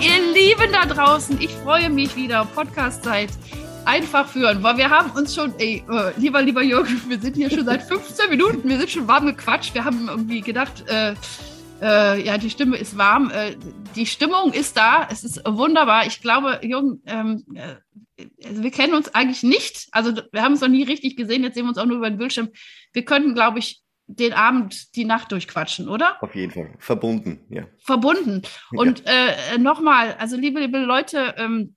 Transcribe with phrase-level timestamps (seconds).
[0.00, 2.44] Ihr Lieben da draußen, ich freue mich wieder.
[2.44, 3.30] Podcast-Zeit
[3.84, 7.50] einfach führen, weil wir haben uns schon, ey, äh, lieber, lieber Jürgen, wir sind hier
[7.50, 11.14] schon seit 15 Minuten, wir sind schon warm gequatscht, wir haben irgendwie gedacht, äh,
[11.82, 13.56] äh, ja, die Stimme ist warm, äh,
[13.94, 16.06] die Stimmung ist da, es ist wunderbar.
[16.06, 20.60] Ich glaube, Jürgen, ähm, äh, also wir kennen uns eigentlich nicht, also wir haben uns
[20.60, 22.48] noch nie richtig gesehen, jetzt sehen wir uns auch nur über den Bildschirm.
[22.92, 26.22] Wir könnten, glaube ich, den Abend, die Nacht durchquatschen, oder?
[26.22, 26.70] Auf jeden Fall.
[26.78, 27.64] Verbunden, ja.
[27.78, 28.42] Verbunden.
[28.72, 29.28] Und ja.
[29.54, 31.74] äh, nochmal, also liebe, liebe Leute, ähm,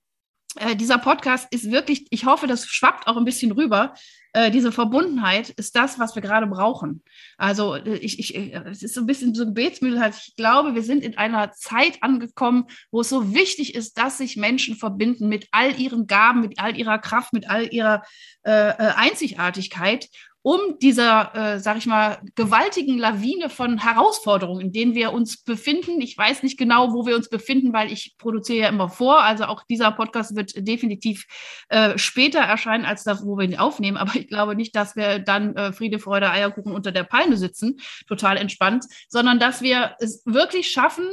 [0.56, 3.94] äh, dieser Podcast ist wirklich, ich hoffe, das schwappt auch ein bisschen rüber.
[4.32, 7.02] Äh, diese Verbundenheit ist das, was wir gerade brauchen.
[7.36, 10.00] Also äh, ich, ich, äh, es ist so ein bisschen so ein Gebetsmittel.
[10.00, 10.14] Halt.
[10.16, 14.36] Ich glaube, wir sind in einer Zeit angekommen, wo es so wichtig ist, dass sich
[14.36, 18.02] Menschen verbinden mit all ihren Gaben, mit all ihrer Kraft, mit all ihrer
[18.42, 20.08] äh, Einzigartigkeit
[20.48, 26.00] um dieser, äh, sag ich mal, gewaltigen Lawine von Herausforderungen, in denen wir uns befinden.
[26.00, 29.22] Ich weiß nicht genau, wo wir uns befinden, weil ich produziere ja immer vor.
[29.22, 31.26] Also auch dieser Podcast wird definitiv
[31.68, 33.98] äh, später erscheinen als das, wo wir ihn aufnehmen.
[33.98, 37.76] Aber ich glaube nicht, dass wir dann äh, Friede, Freude, Eierkuchen unter der Palme sitzen,
[38.06, 41.10] total entspannt, sondern dass wir es wirklich schaffen,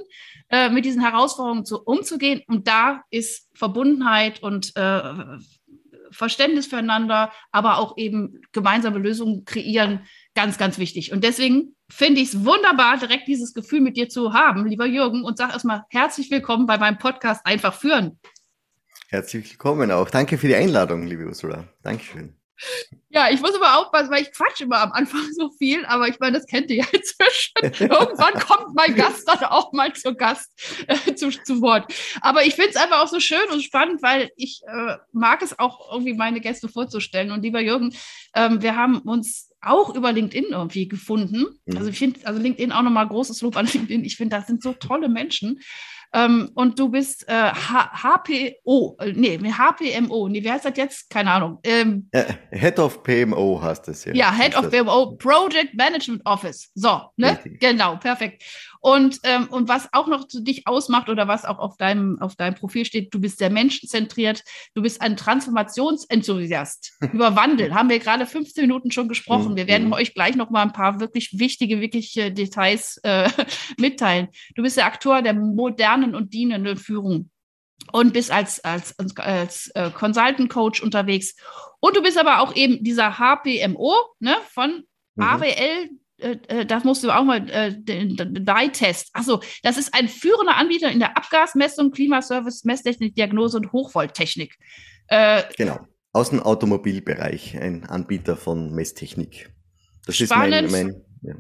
[0.47, 2.41] äh, mit diesen Herausforderungen zu, umzugehen.
[2.47, 5.01] Und da ist Verbundenheit und äh,
[6.11, 11.11] Verständnis füreinander, aber auch eben gemeinsame Lösungen kreieren, ganz, ganz wichtig.
[11.11, 15.23] Und deswegen finde ich es wunderbar, direkt dieses Gefühl mit dir zu haben, lieber Jürgen,
[15.23, 18.19] und sag erstmal herzlich willkommen bei meinem Podcast Einfach führen.
[19.07, 20.09] Herzlich willkommen auch.
[20.09, 21.65] Danke für die Einladung, liebe Ursula.
[21.83, 22.35] Dankeschön.
[23.09, 26.19] Ja, ich muss aber aufpassen, weil ich quatsch immer am Anfang so viel, aber ich
[26.19, 27.53] meine, das kennt ihr ja inzwischen.
[27.89, 30.51] Irgendwann kommt mein Gast dann auch mal zu Gast
[30.87, 31.93] äh, zu, zu Wort.
[32.21, 35.57] Aber ich finde es einfach auch so schön und spannend, weil ich äh, mag es
[35.57, 37.31] auch irgendwie meine Gäste vorzustellen.
[37.31, 37.95] Und lieber Jürgen,
[38.33, 41.45] ähm, wir haben uns auch über LinkedIn irgendwie gefunden.
[41.65, 41.77] Mhm.
[41.77, 44.03] Also ich finde, also LinkedIn auch nochmal großes Lob an LinkedIn.
[44.03, 45.61] Ich finde, das sind so tolle Menschen.
[46.15, 51.09] Ähm, und du bist äh, HPO, äh, nee, HPMO, nee, wie heißt das jetzt?
[51.09, 51.59] Keine Ahnung.
[51.63, 52.09] Ähm,
[52.51, 54.13] Head of PMO heißt es ja.
[54.13, 56.71] Ja, Head of PMO, Project Management Office.
[56.73, 57.31] So, ne?
[57.31, 57.59] Richtig.
[57.59, 58.43] Genau, perfekt.
[58.85, 62.35] Und, ähm, und was auch noch zu dich ausmacht oder was auch auf deinem, auf
[62.35, 64.43] deinem Profil steht, du bist sehr menschenzentriert,
[64.75, 66.93] du bist ein Transformationsenthusiast.
[67.11, 69.53] Über Wandel haben wir gerade 15 Minuten schon gesprochen.
[69.53, 69.55] Mhm.
[69.55, 73.27] Wir werden euch gleich noch mal ein paar wirklich wichtige, wirkliche Details äh,
[73.79, 74.27] mitteilen.
[74.53, 77.31] Du bist der Aktor der modernen und dienenden Führung
[77.91, 81.35] und bist als, als, als, als äh, Consultant Coach unterwegs.
[81.79, 84.83] Und du bist aber auch eben dieser HPMO ne, von
[85.15, 85.23] mhm.
[85.23, 89.09] AWL äh, äh, das musst du auch mal, äh, den, den DIE-Test.
[89.13, 94.57] Achso, das ist ein führender Anbieter in der Abgasmessung, Klimaservice, Messtechnik, Diagnose und Hochvolttechnik.
[95.07, 95.79] Äh, genau,
[96.13, 99.51] aus dem Automobilbereich, ein Anbieter von Messtechnik.
[100.05, 101.35] Das spannend, ist mein, mein ja.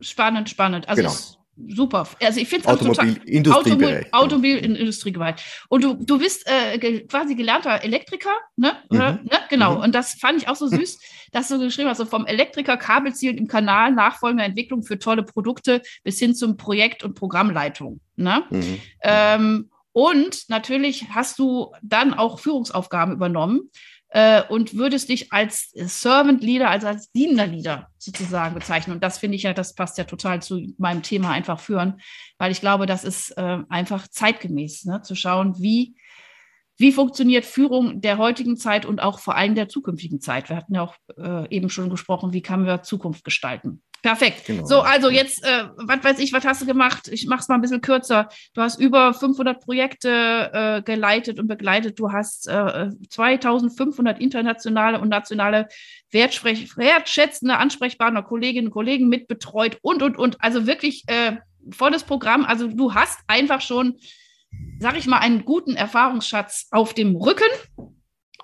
[0.00, 0.88] spannend, spannend.
[0.88, 2.06] Also genau super.
[2.22, 4.14] Also ich finde es Automobil, total Industriebereich.
[4.14, 5.36] Automobil, in Industriebereich.
[5.68, 8.72] Und du, du bist äh, ge, quasi gelernter Elektriker, ne?
[8.90, 8.98] Mhm.
[8.98, 9.20] ne?
[9.48, 9.76] Genau.
[9.76, 9.82] Mhm.
[9.82, 10.98] Und das fand ich auch so süß,
[11.32, 15.82] dass du geschrieben hast, so vom Elektriker Kabelzielen im Kanal, nachfolgende Entwicklung für tolle Produkte
[16.02, 18.00] bis hin zum Projekt- und Programmleitung.
[18.16, 18.42] Ne?
[18.50, 18.80] Mhm.
[19.02, 23.70] Ähm, und natürlich hast du dann auch Führungsaufgaben übernommen
[24.10, 28.94] äh, und würdest dich als Servant Leader, also als dienender Leader sozusagen bezeichnen.
[28.94, 32.00] Und das finde ich ja, das passt ja total zu meinem Thema einfach führen,
[32.38, 35.02] weil ich glaube, das ist äh, einfach zeitgemäß, ne?
[35.02, 35.96] zu schauen, wie
[36.76, 40.48] wie funktioniert Führung der heutigen Zeit und auch vor allem der zukünftigen Zeit?
[40.48, 43.82] Wir hatten ja auch äh, eben schon gesprochen, wie kann wir Zukunft gestalten?
[44.02, 44.46] Perfekt.
[44.46, 44.64] Genau.
[44.64, 47.08] So, also jetzt, äh, was weiß ich, was hast du gemacht?
[47.08, 48.28] Ich mache es mal ein bisschen kürzer.
[48.54, 51.98] Du hast über 500 Projekte äh, geleitet und begleitet.
[51.98, 55.68] Du hast äh, 2500 internationale und nationale
[56.10, 60.36] wertschätzende, ansprechbare Kolleginnen und Kollegen mitbetreut und, und, und.
[60.40, 61.36] Also wirklich äh,
[61.70, 62.44] volles Programm.
[62.44, 63.96] Also du hast einfach schon,
[64.78, 67.50] sag ich mal, einen guten Erfahrungsschatz auf dem Rücken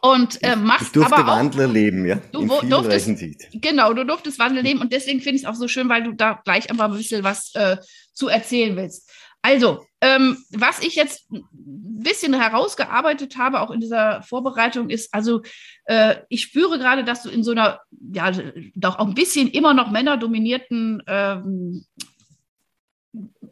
[0.03, 2.19] und äh, machst ich durfte aber auch, Wandler leben, ja.
[2.33, 3.11] Du durftest,
[3.53, 6.13] genau, du durftest Wandler leben und deswegen finde ich es auch so schön, weil du
[6.13, 7.77] da gleich einfach ein bisschen was äh,
[8.13, 9.11] zu erzählen willst.
[9.43, 15.43] Also, ähm, was ich jetzt ein bisschen herausgearbeitet habe, auch in dieser Vorbereitung, ist, also
[15.85, 17.81] äh, ich spüre gerade, dass du in so einer,
[18.13, 18.33] ja,
[18.75, 21.87] doch auch ein bisschen immer noch männerdominierten ähm,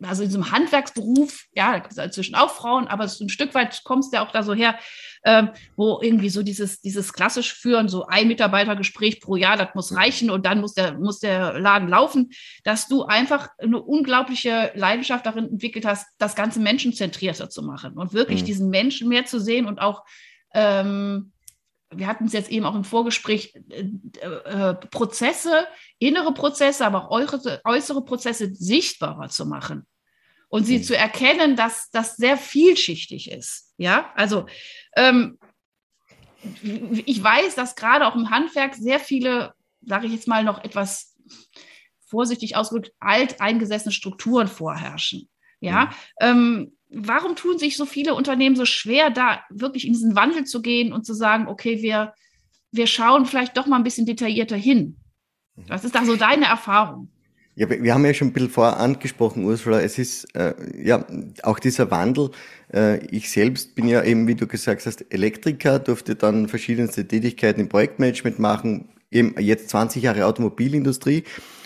[0.05, 3.55] also in diesem Handwerksberuf, ja, da gibt es inzwischen auch Frauen, aber so ein Stück
[3.55, 4.79] weit kommst du ja auch da so her,
[5.25, 9.97] ähm, wo irgendwie so dieses, dieses klassisch Führen, so ein Mitarbeitergespräch pro Jahr, das muss
[9.97, 12.31] reichen und dann muss der, muss der Laden laufen,
[12.63, 18.13] dass du einfach eine unglaubliche Leidenschaft darin entwickelt hast, das Ganze menschenzentrierter zu machen und
[18.13, 18.47] wirklich mhm.
[18.47, 20.05] diesen Menschen mehr zu sehen und auch
[20.55, 21.33] ähm,
[21.91, 23.85] wir hatten es jetzt eben auch im Vorgespräch, äh,
[24.27, 25.67] äh, Prozesse,
[25.99, 29.87] innere Prozesse, aber auch äußere, äußere Prozesse sichtbarer zu machen
[30.55, 30.83] und sie mhm.
[30.85, 33.73] zu erkennen, dass das sehr vielschichtig ist.
[33.77, 34.47] Ja, also
[34.95, 35.37] ähm,
[36.63, 41.17] ich weiß, dass gerade auch im Handwerk sehr viele, sage ich jetzt mal noch etwas
[42.07, 45.29] vorsichtig ausgedrückt, alteingesessene Strukturen vorherrschen.
[45.59, 45.91] Ja, ja.
[46.21, 50.63] Ähm, warum tun sich so viele Unternehmen so schwer, da wirklich in diesen Wandel zu
[50.63, 52.15] gehen und zu sagen, okay, wir,
[52.71, 55.01] wir schauen vielleicht doch mal ein bisschen detaillierter hin?
[55.67, 57.11] Was ist da so deine Erfahrung?
[57.57, 61.07] Ja, wir haben ja schon ein bisschen vorher angesprochen, Ursula, es ist äh, ja
[61.45, 62.31] auch dieser Wandel.
[62.73, 67.61] Äh, ich selbst bin ja eben, wie du gesagt hast, Elektriker, durfte dann verschiedenste Tätigkeiten
[67.61, 71.23] im Projektmanagement machen, eben jetzt 20 Jahre Automobilindustrie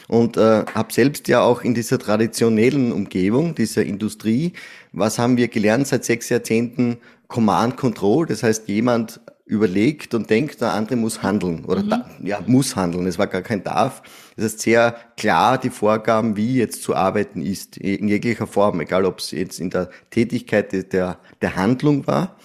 [0.08, 4.52] und äh, habe selbst ja auch in dieser traditionellen Umgebung, dieser Industrie,
[4.93, 6.99] was haben wir gelernt seit sechs Jahrzehnten?
[7.29, 11.91] Command Control, das heißt jemand überlegt und denkt, der andere muss handeln oder mhm.
[11.91, 13.06] da, ja muss handeln.
[13.06, 14.03] Es war gar kein darf.
[14.37, 19.05] Das heißt sehr klar die Vorgaben, wie jetzt zu arbeiten ist in jeglicher Form, egal
[19.05, 22.37] ob es jetzt in der Tätigkeit der der Handlung war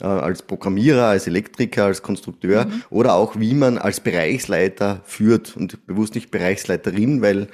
[0.00, 2.82] äh, als Programmierer, als Elektriker, als Konstrukteur mhm.
[2.90, 7.48] oder auch wie man als Bereichsleiter führt und bewusst nicht Bereichsleiterin, weil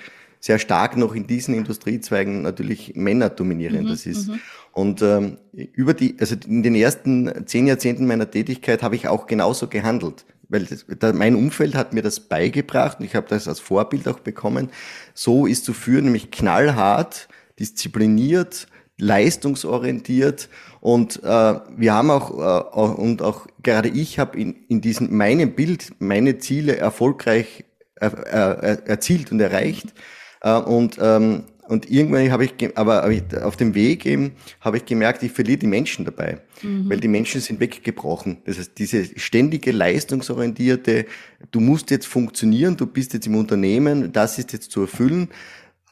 [0.46, 4.28] sehr stark noch in diesen Industriezweigen natürlich Männer dominierend mhm, das ist.
[4.28, 4.40] Mhm.
[4.72, 9.26] Und ähm, über die, also in den ersten zehn Jahrzehnten meiner Tätigkeit habe ich auch
[9.26, 13.48] genauso gehandelt, weil das, da, mein Umfeld hat mir das beigebracht und ich habe das
[13.48, 14.68] als Vorbild auch bekommen.
[15.14, 17.28] So ist zu führen, nämlich knallhart,
[17.58, 20.48] diszipliniert, leistungsorientiert
[20.80, 25.56] und äh, wir haben auch, äh, und auch gerade ich habe in, in diesem meinem
[25.56, 27.64] Bild meine Ziele erfolgreich
[28.00, 29.92] äh, äh, erzielt und erreicht
[30.42, 33.10] äh, und ähm, und irgendwann habe ich, aber
[33.42, 36.88] auf dem Weg eben, habe ich gemerkt, ich verliere die Menschen dabei, mhm.
[36.88, 38.38] weil die Menschen sind weggebrochen.
[38.44, 41.06] Das heißt, diese ständige leistungsorientierte,
[41.50, 45.28] du musst jetzt funktionieren, du bist jetzt im Unternehmen, das ist jetzt zu erfüllen,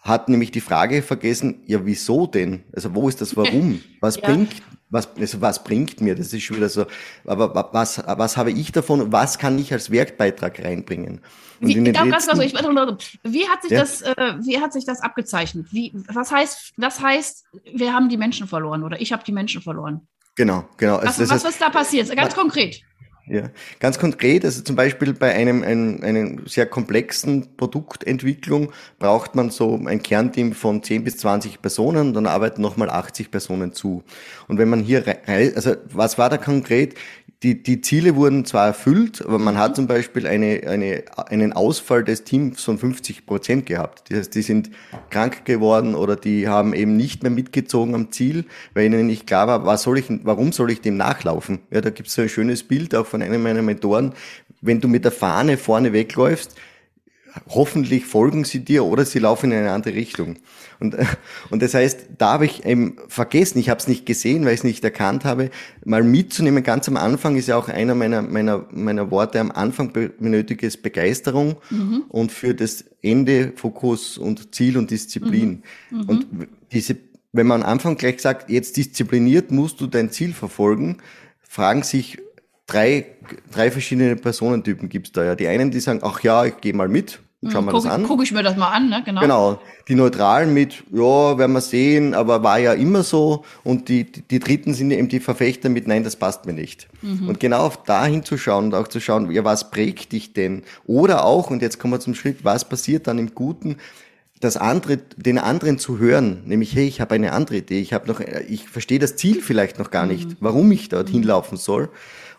[0.00, 2.62] hat nämlich die Frage vergessen, ja, wieso denn?
[2.72, 3.80] Also wo ist das Warum?
[4.00, 4.22] Was ja.
[4.22, 6.14] bringt, was, also was bringt mir?
[6.14, 6.86] Das ist schon wieder so,
[7.24, 9.10] aber was, was habe ich davon?
[9.10, 11.20] Was kann ich als Werkbeitrag reinbringen?
[11.60, 13.80] Und wie, letzten, ganz kurz, ich, wie hat sich ja?
[13.80, 15.66] das, äh, wie hat sich das abgezeichnet?
[15.70, 19.62] Wie, was heißt, das heißt, wir haben die Menschen verloren oder ich habe die Menschen
[19.62, 20.06] verloren?
[20.36, 20.96] Genau, genau.
[21.02, 22.14] Was, also, was ist da passiert?
[22.16, 22.82] Ganz konkret.
[23.26, 23.48] Ja,
[23.80, 29.80] ganz konkret, also zum Beispiel bei einem, einem, einem sehr komplexen Produktentwicklung braucht man so
[29.86, 34.04] ein Kernteam von 10 bis 20 Personen, dann arbeiten nochmal 80 Personen zu.
[34.46, 36.96] Und wenn man hier, also was war da konkret?
[37.44, 42.02] Die, die Ziele wurden zwar erfüllt, aber man hat zum Beispiel eine, eine, einen Ausfall
[42.02, 44.10] des Teams von 50 Prozent gehabt.
[44.10, 44.70] Das heißt, die sind
[45.10, 49.46] krank geworden oder die haben eben nicht mehr mitgezogen am Ziel, weil ihnen nicht klar
[49.46, 51.58] war, was soll ich, warum soll ich dem nachlaufen?
[51.70, 54.14] Ja, da gibt es so ein schönes Bild auch von einem meiner Mentoren.
[54.62, 56.56] Wenn du mit der Fahne vorne wegläufst,
[57.48, 60.36] hoffentlich folgen sie dir oder sie laufen in eine andere Richtung.
[60.80, 60.96] Und,
[61.50, 64.60] und das heißt, da habe ich eben vergessen, ich habe es nicht gesehen, weil ich
[64.60, 65.50] es nicht erkannt habe,
[65.84, 69.92] mal mitzunehmen, ganz am Anfang ist ja auch einer meiner, meiner, meiner Worte, am Anfang
[69.92, 72.04] benötige es Begeisterung mhm.
[72.08, 75.62] und für das Ende Fokus und Ziel und Disziplin.
[75.90, 75.98] Mhm.
[75.98, 76.08] Mhm.
[76.08, 76.26] Und
[76.72, 76.96] diese,
[77.32, 80.98] wenn man am Anfang gleich sagt, jetzt diszipliniert musst du dein Ziel verfolgen,
[81.42, 82.18] fragen sich
[82.66, 83.06] drei,
[83.52, 85.34] drei verschiedene Personentypen gibt's da ja.
[85.34, 88.04] Die einen, die sagen, ach ja, ich gehe mal mit, Schauen wir guck, das an.
[88.04, 89.02] Gucke ich mir das mal an, ne?
[89.04, 89.20] Genau.
[89.20, 89.60] Genau.
[89.88, 93.44] Die Neutralen mit, ja, werden wir sehen, aber war ja immer so.
[93.64, 96.88] Und die, die, die Dritten sind eben die Verfechter mit, nein, das passt mir nicht.
[97.02, 97.28] Mhm.
[97.28, 100.62] Und genau auf dahin zu schauen und auch zu schauen, ja, was prägt dich denn?
[100.86, 103.76] Oder auch, und jetzt kommen wir zum Schritt, was passiert dann im Guten?
[104.40, 108.06] das andere, den anderen zu hören, nämlich, hey, ich habe eine andere Idee, ich habe
[108.08, 110.36] noch, ich verstehe das Ziel vielleicht noch gar nicht, mhm.
[110.40, 111.28] warum ich dorthin mhm.
[111.28, 111.88] laufen soll.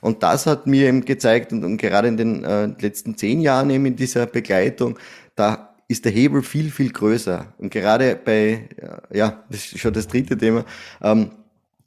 [0.06, 3.72] Und das hat mir eben gezeigt, und, und gerade in den äh, letzten zehn Jahren
[3.72, 5.00] eben in dieser Begleitung,
[5.34, 7.56] da ist der Hebel viel, viel größer.
[7.58, 10.64] Und gerade bei, äh, ja, das ist schon das dritte Thema,
[11.02, 11.32] ähm,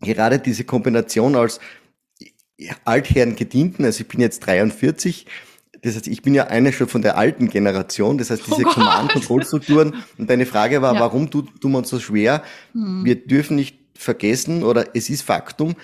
[0.01, 1.61] gerade diese Kombination als
[2.85, 5.27] Altherren gedienten, also ich bin jetzt 43,
[5.83, 8.71] das heißt, ich bin ja einer schon von der alten Generation, das heißt, diese oh
[8.71, 9.95] Command-Control-Strukturen.
[10.19, 10.99] Und deine Frage war, ja.
[10.99, 12.43] warum tut, tun wir uns so schwer?
[12.73, 13.05] Hm.
[13.05, 15.77] Wir dürfen nicht vergessen, oder es ist Faktum,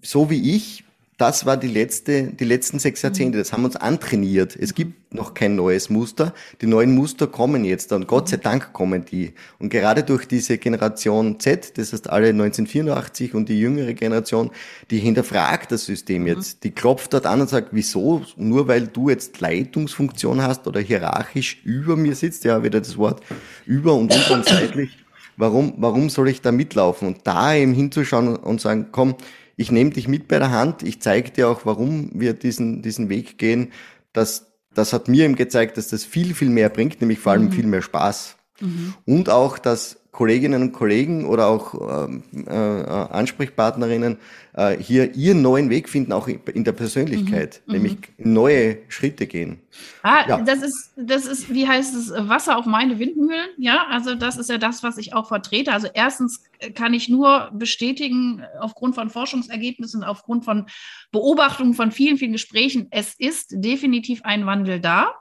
[0.00, 0.84] so wie ich
[1.18, 3.38] das war die letzte, die letzten sechs Jahrzehnte.
[3.38, 4.54] Das haben wir uns antrainiert.
[4.54, 6.32] Es gibt noch kein neues Muster.
[6.60, 9.32] Die neuen Muster kommen jetzt und Gott sei Dank kommen die.
[9.58, 14.52] Und gerade durch diese Generation Z, das heißt alle 1984 und die jüngere Generation,
[14.92, 16.28] die hinterfragt das System mhm.
[16.28, 16.62] jetzt.
[16.62, 18.22] Die klopft dort an und sagt, wieso?
[18.36, 23.24] Nur weil du jetzt Leitungsfunktion hast oder hierarchisch über mir sitzt, ja, wieder das Wort
[23.66, 24.96] über und unter und seitlich.
[25.36, 27.08] Warum, warum soll ich da mitlaufen?
[27.08, 29.16] Und da eben hinzuschauen und sagen, komm,
[29.58, 33.08] ich nehme dich mit bei der Hand, ich zeige dir auch, warum wir diesen, diesen
[33.08, 33.72] Weg gehen.
[34.12, 37.46] Das, das hat mir eben gezeigt, dass das viel, viel mehr bringt, nämlich vor allem
[37.46, 37.52] mhm.
[37.52, 38.36] viel mehr Spaß.
[38.60, 38.94] Mhm.
[39.04, 44.16] Und auch, dass Kolleginnen und Kollegen oder auch ähm, äh, Ansprechpartnerinnen
[44.54, 47.72] äh, hier ihren neuen Weg finden, auch in der Persönlichkeit, mhm.
[47.72, 48.32] nämlich mhm.
[48.32, 49.60] neue Schritte gehen.
[50.02, 50.40] Ah, ja.
[50.40, 53.48] das ist, das ist, wie heißt es, Wasser auf meine Windmühlen.
[53.58, 55.72] Ja, also das ist ja das, was ich auch vertrete.
[55.72, 56.42] Also erstens
[56.74, 60.66] kann ich nur bestätigen, aufgrund von Forschungsergebnissen, aufgrund von
[61.12, 65.12] Beobachtungen von vielen, vielen Gesprächen, es ist definitiv ein Wandel da.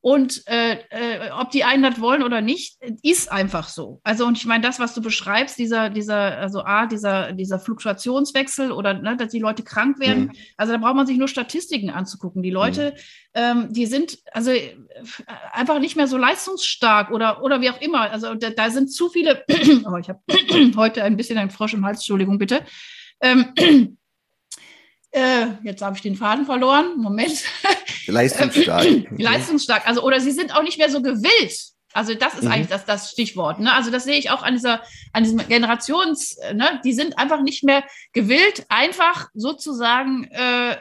[0.00, 4.00] Und äh, äh, ob die einen das wollen oder nicht, ist einfach so.
[4.04, 8.70] Also, und ich meine, das, was du beschreibst, dieser, dieser, also A, dieser, dieser Fluktuationswechsel
[8.70, 10.32] oder ne, dass die Leute krank werden, mhm.
[10.56, 12.44] also da braucht man sich nur Statistiken anzugucken.
[12.44, 12.96] Die Leute, mhm.
[13.34, 14.52] ähm, die sind also
[15.52, 18.10] einfach nicht mehr so leistungsstark oder, oder wie auch immer.
[18.10, 19.44] Also da, da sind zu viele,
[19.84, 20.20] oh, ich habe
[20.76, 22.64] heute ein bisschen einen Frosch im Hals, Entschuldigung bitte.
[23.20, 23.97] Ähm,
[25.10, 26.98] äh, jetzt habe ich den Faden verloren.
[26.98, 27.42] Moment.
[28.06, 28.86] Leistungsstark.
[29.18, 29.86] Leistungsstark.
[29.86, 31.58] Also, oder sie sind auch nicht mehr so gewillt.
[31.94, 32.52] Also, das ist mhm.
[32.52, 33.60] eigentlich das, das Stichwort.
[33.60, 33.72] Ne?
[33.72, 36.80] Also, das sehe ich auch an dieser, an diesem Generations, ne?
[36.84, 40.76] die sind einfach nicht mehr gewillt, einfach sozusagen äh,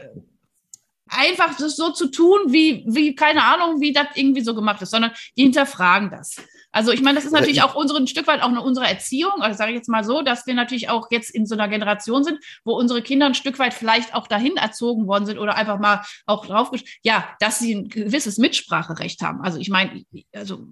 [1.09, 4.91] einfach das so zu tun, wie, wie, keine Ahnung, wie das irgendwie so gemacht ist,
[4.91, 6.35] sondern die hinterfragen das.
[6.77, 9.41] Also ich meine, das ist natürlich auch unsere, ein Stück weit auch eine, unsere Erziehung,
[9.41, 12.23] also sage ich jetzt mal so, dass wir natürlich auch jetzt in so einer Generation
[12.23, 15.79] sind, wo unsere Kinder ein Stück weit vielleicht auch dahin erzogen worden sind oder einfach
[15.79, 16.69] mal auch drauf,
[17.01, 19.41] ja, dass sie ein gewisses Mitspracherecht haben.
[19.41, 20.03] Also ich meine,
[20.35, 20.67] also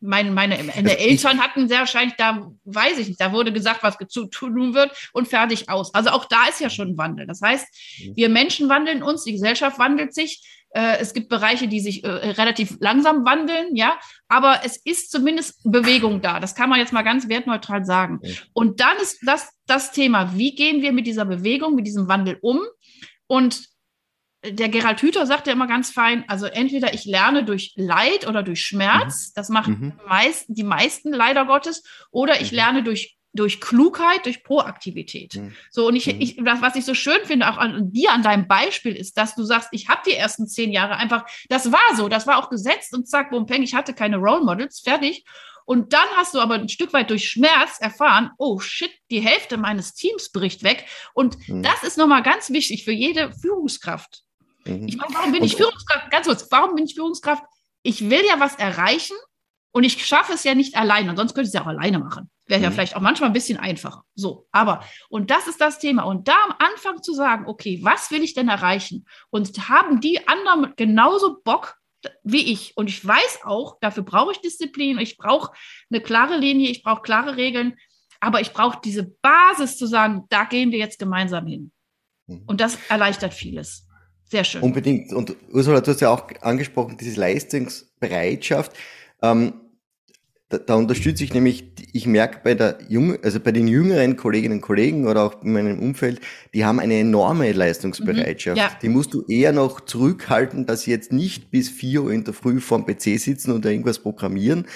[0.00, 3.96] meine, meine, meine Eltern hatten sehr wahrscheinlich, da weiß ich nicht, da wurde gesagt, was
[4.08, 5.94] zu tun wird und fertig aus.
[5.94, 7.28] Also auch da ist ja schon ein Wandel.
[7.28, 7.66] Das heißt,
[8.16, 10.42] wir Menschen wandeln uns, die Gesellschaft wandelt sich.
[10.70, 13.98] Äh, es gibt Bereiche, die sich äh, relativ langsam wandeln, ja,
[14.28, 16.40] aber es ist zumindest Bewegung da.
[16.40, 18.20] Das kann man jetzt mal ganz wertneutral sagen.
[18.52, 22.38] Und dann ist das das Thema, wie gehen wir mit dieser Bewegung, mit diesem Wandel
[22.40, 22.60] um?
[23.26, 23.68] Und
[24.44, 28.42] der Gerald Hüther sagt ja immer ganz fein, also entweder ich lerne durch Leid oder
[28.42, 29.32] durch Schmerz, mhm.
[29.34, 30.08] das machen mhm.
[30.08, 32.56] meist, die meisten leider Gottes, oder ich mhm.
[32.56, 35.36] lerne durch durch Klugheit, durch Proaktivität.
[35.36, 35.54] Mhm.
[35.70, 36.20] So, und ich, mhm.
[36.20, 39.44] ich, was ich so schön finde, auch an dir, an deinem Beispiel, ist, dass du
[39.44, 42.94] sagst, ich habe die ersten zehn Jahre einfach, das war so, das war auch gesetzt
[42.94, 45.24] und zack, bumm, peng, ich hatte keine Role Models, fertig.
[45.64, 49.58] Und dann hast du aber ein Stück weit durch Schmerz erfahren, oh shit, die Hälfte
[49.58, 50.86] meines Teams bricht weg.
[51.12, 51.62] Und mhm.
[51.62, 54.22] das ist nochmal ganz wichtig für jede Führungskraft.
[54.64, 54.88] Mhm.
[54.88, 56.10] Ich meine, warum bin und, ich Führungskraft?
[56.10, 57.42] Ganz kurz, warum bin ich Führungskraft?
[57.82, 59.16] Ich will ja was erreichen
[59.72, 61.10] und ich schaffe es ja nicht alleine.
[61.10, 62.30] Und sonst könnte ich es ja auch alleine machen.
[62.48, 62.74] Wäre ja mhm.
[62.74, 64.04] vielleicht auch manchmal ein bisschen einfacher.
[64.14, 66.04] So, aber, und das ist das Thema.
[66.04, 69.06] Und da am Anfang zu sagen, okay, was will ich denn erreichen?
[69.30, 71.76] Und haben die anderen genauso Bock
[72.22, 72.76] wie ich?
[72.76, 75.52] Und ich weiß auch, dafür brauche ich Disziplin, ich brauche
[75.90, 77.76] eine klare Linie, ich brauche klare Regeln,
[78.20, 81.72] aber ich brauche diese Basis zu sagen, da gehen wir jetzt gemeinsam hin.
[82.26, 82.44] Mhm.
[82.46, 83.86] Und das erleichtert vieles.
[84.24, 84.62] Sehr schön.
[84.62, 85.12] Unbedingt.
[85.12, 88.72] Und Ursula, du hast ja auch angesprochen, diese Leistungsbereitschaft.
[89.22, 89.67] Ähm,
[90.48, 94.56] da, da unterstütze ich nämlich, ich merke bei der jungen, also bei den jüngeren Kolleginnen
[94.56, 96.20] und Kollegen oder auch in meinem Umfeld,
[96.54, 98.56] die haben eine enorme Leistungsbereitschaft.
[98.56, 98.70] Mhm, ja.
[98.80, 102.32] Die musst du eher noch zurückhalten, dass sie jetzt nicht bis vier Uhr in der
[102.32, 104.66] Früh vorm PC sitzen und da irgendwas programmieren,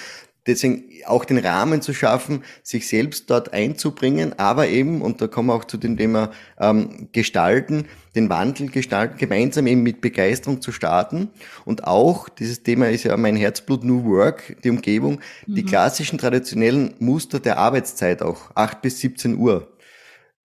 [0.47, 5.49] deswegen auch den Rahmen zu schaffen, sich selbst dort einzubringen, aber eben, und da kommen
[5.49, 7.85] wir auch zu dem Thema ähm, gestalten,
[8.15, 11.29] den Wandel gestalten, gemeinsam eben mit Begeisterung zu starten.
[11.65, 15.55] Und auch, dieses Thema ist ja mein Herzblut, New Work, die Umgebung, mhm.
[15.55, 19.69] die klassischen traditionellen Muster der Arbeitszeit auch, 8 bis 17 Uhr.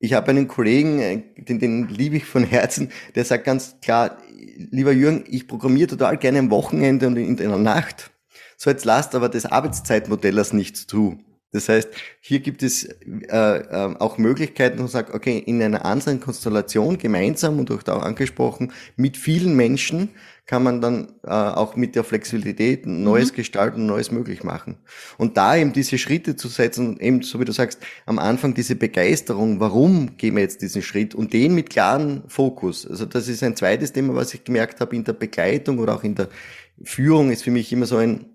[0.01, 4.19] Ich habe einen Kollegen, äh, den, den liebe ich von Herzen, der sagt ganz klar,
[4.57, 8.11] lieber Jürgen, ich programmiere total gerne am Wochenende und in der Nacht.
[8.59, 11.19] So jetzt lasst aber das Arbeitszeitmodells nichts zu.
[11.53, 11.89] Das heißt,
[12.21, 12.97] hier gibt es äh,
[13.31, 18.73] äh, auch Möglichkeiten, wo man sagt, okay, in einer anderen Konstellation gemeinsam und auch angesprochen,
[18.97, 20.11] mit vielen Menschen
[20.45, 23.37] kann man dann äh, auch mit der Flexibilität Neues mhm.
[23.37, 24.77] gestalten, Neues möglich machen.
[25.19, 28.75] Und da eben diese Schritte zu setzen, eben so wie du sagst, am Anfang diese
[28.75, 32.87] Begeisterung, warum gehen wir jetzt diesen Schritt und den mit klaren Fokus.
[32.87, 36.05] Also das ist ein zweites Thema, was ich gemerkt habe in der Begleitung oder auch
[36.05, 36.29] in der
[36.83, 38.27] Führung ist für mich immer so ein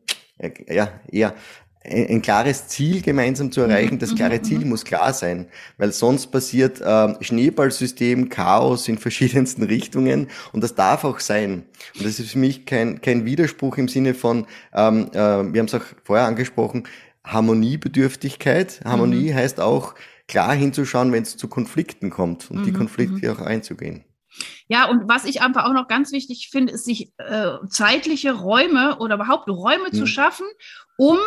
[0.68, 1.36] ja, eher
[1.84, 4.00] ein, ein, klares Ziel gemeinsam zu erreichen.
[4.00, 5.48] Das klare Ziel muss klar sein,
[5.78, 11.66] weil sonst passiert äh, Schneeballsystem, Chaos in verschiedensten Richtungen und das darf auch sein.
[11.98, 15.66] Und das ist für mich kein, kein Widerspruch im Sinne von, ähm, äh, wir haben
[15.66, 16.84] es auch vorher angesprochen,
[17.26, 18.82] Harmoniebedürftigkeit.
[18.84, 19.36] Harmonie mhm.
[19.36, 19.96] heißt auch,
[20.28, 22.64] klar hinzuschauen, wenn es zu Konflikten kommt und mhm.
[22.66, 23.36] die Konflikte mhm.
[23.36, 24.04] auch einzugehen.
[24.68, 28.98] Ja, und was ich einfach auch noch ganz wichtig finde, ist, sich äh, zeitliche Räume
[29.00, 29.96] oder überhaupt Räume mhm.
[29.96, 30.46] zu schaffen,
[30.98, 31.18] um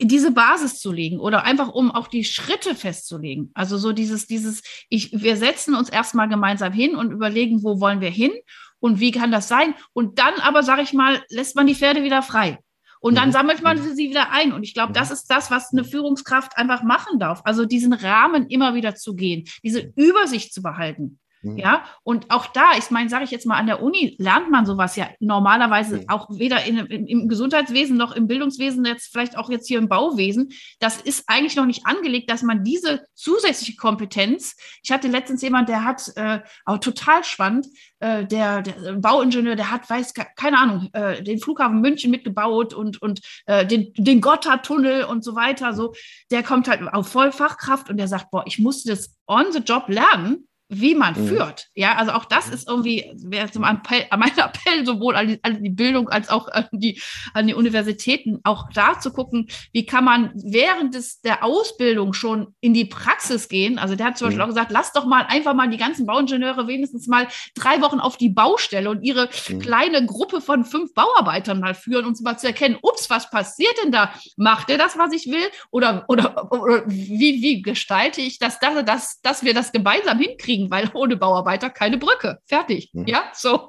[0.00, 3.50] diese Basis zu legen oder einfach um auch die Schritte festzulegen.
[3.54, 8.00] Also so dieses, dieses, ich, wir setzen uns erstmal gemeinsam hin und überlegen, wo wollen
[8.00, 8.32] wir hin
[8.78, 9.74] und wie kann das sein?
[9.94, 12.58] Und dann aber, sage ich mal, lässt man die Pferde wieder frei.
[13.00, 13.32] Und dann mhm.
[13.32, 13.94] sammelt man mhm.
[13.94, 14.52] sie wieder ein.
[14.52, 17.40] Und ich glaube, das ist das, was eine Führungskraft einfach machen darf.
[17.44, 21.18] Also diesen Rahmen immer wieder zu gehen, diese Übersicht zu behalten.
[21.46, 21.58] Mhm.
[21.58, 24.66] Ja, und auch da, ich meine, sage ich jetzt mal, an der Uni lernt man
[24.66, 26.08] sowas ja normalerweise mhm.
[26.08, 29.88] auch weder in, im, im, Gesundheitswesen noch im Bildungswesen, jetzt vielleicht auch jetzt hier im
[29.88, 30.50] Bauwesen.
[30.80, 35.68] Das ist eigentlich noch nicht angelegt, dass man diese zusätzliche Kompetenz, ich hatte letztens jemand,
[35.68, 37.66] der hat, äh, auch total spannend,
[38.00, 43.00] äh, der, der, Bauingenieur, der hat, weiß, keine Ahnung, äh, den Flughafen München mitgebaut und,
[43.00, 45.94] und äh, den, den Gotthardtunnel und so weiter, so,
[46.32, 49.84] der kommt halt auf Vollfachkraft und der sagt, boah, ich musste das on the job
[49.88, 51.28] lernen, wie man mhm.
[51.28, 51.68] führt.
[51.74, 55.62] Ja, also auch das ist irgendwie, wäre zum Appell, mein Appell sowohl an die, an
[55.62, 57.00] die, Bildung als auch an die,
[57.34, 62.54] an die Universitäten, auch da zu gucken, wie kann man während des, der Ausbildung schon
[62.60, 63.78] in die Praxis gehen.
[63.78, 64.30] Also der hat zum mhm.
[64.30, 68.00] Beispiel auch gesagt, lass doch mal einfach mal die ganzen Bauingenieure wenigstens mal drei Wochen
[68.00, 69.60] auf die Baustelle und ihre mhm.
[69.60, 73.92] kleine Gruppe von fünf Bauarbeitern mal führen, um mal zu erkennen, ups, was passiert denn
[73.92, 74.12] da?
[74.36, 75.46] Macht er das, was ich will?
[75.70, 80.55] Oder, oder, oder wie, wie gestalte ich das, dass, dass, dass wir das gemeinsam hinkriegen?
[80.56, 82.38] Kriegen, weil ohne Bauarbeiter keine Brücke.
[82.46, 82.90] Fertig.
[82.92, 83.06] Mhm.
[83.06, 83.68] Ja, so.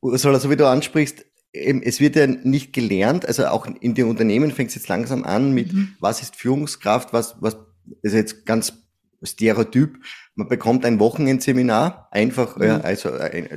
[0.00, 4.52] Ursula, so wie du ansprichst, es wird ja nicht gelernt, also auch in den Unternehmen
[4.52, 5.96] fängt es jetzt langsam an mit, mhm.
[5.98, 7.56] was ist Führungskraft, was, was
[8.02, 8.72] ist jetzt ganz
[9.22, 9.98] Stereotyp.
[10.40, 12.62] Man bekommt ein Wochenendseminar, einfach, mhm.
[12.62, 13.10] ja, also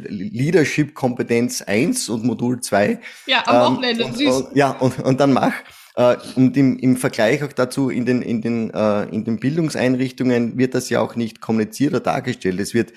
[0.09, 2.99] Leadership Kompetenz 1 und Modul 2.
[3.25, 4.35] Ja, am Wochenende, ähm, süß.
[4.35, 5.53] Und, ja, und, und dann mach.
[5.95, 10.57] Äh, und im, im Vergleich auch dazu in den, in, den, äh, in den Bildungseinrichtungen
[10.57, 12.59] wird das ja auch nicht kommuniziert oder dargestellt.
[12.59, 12.91] Es wird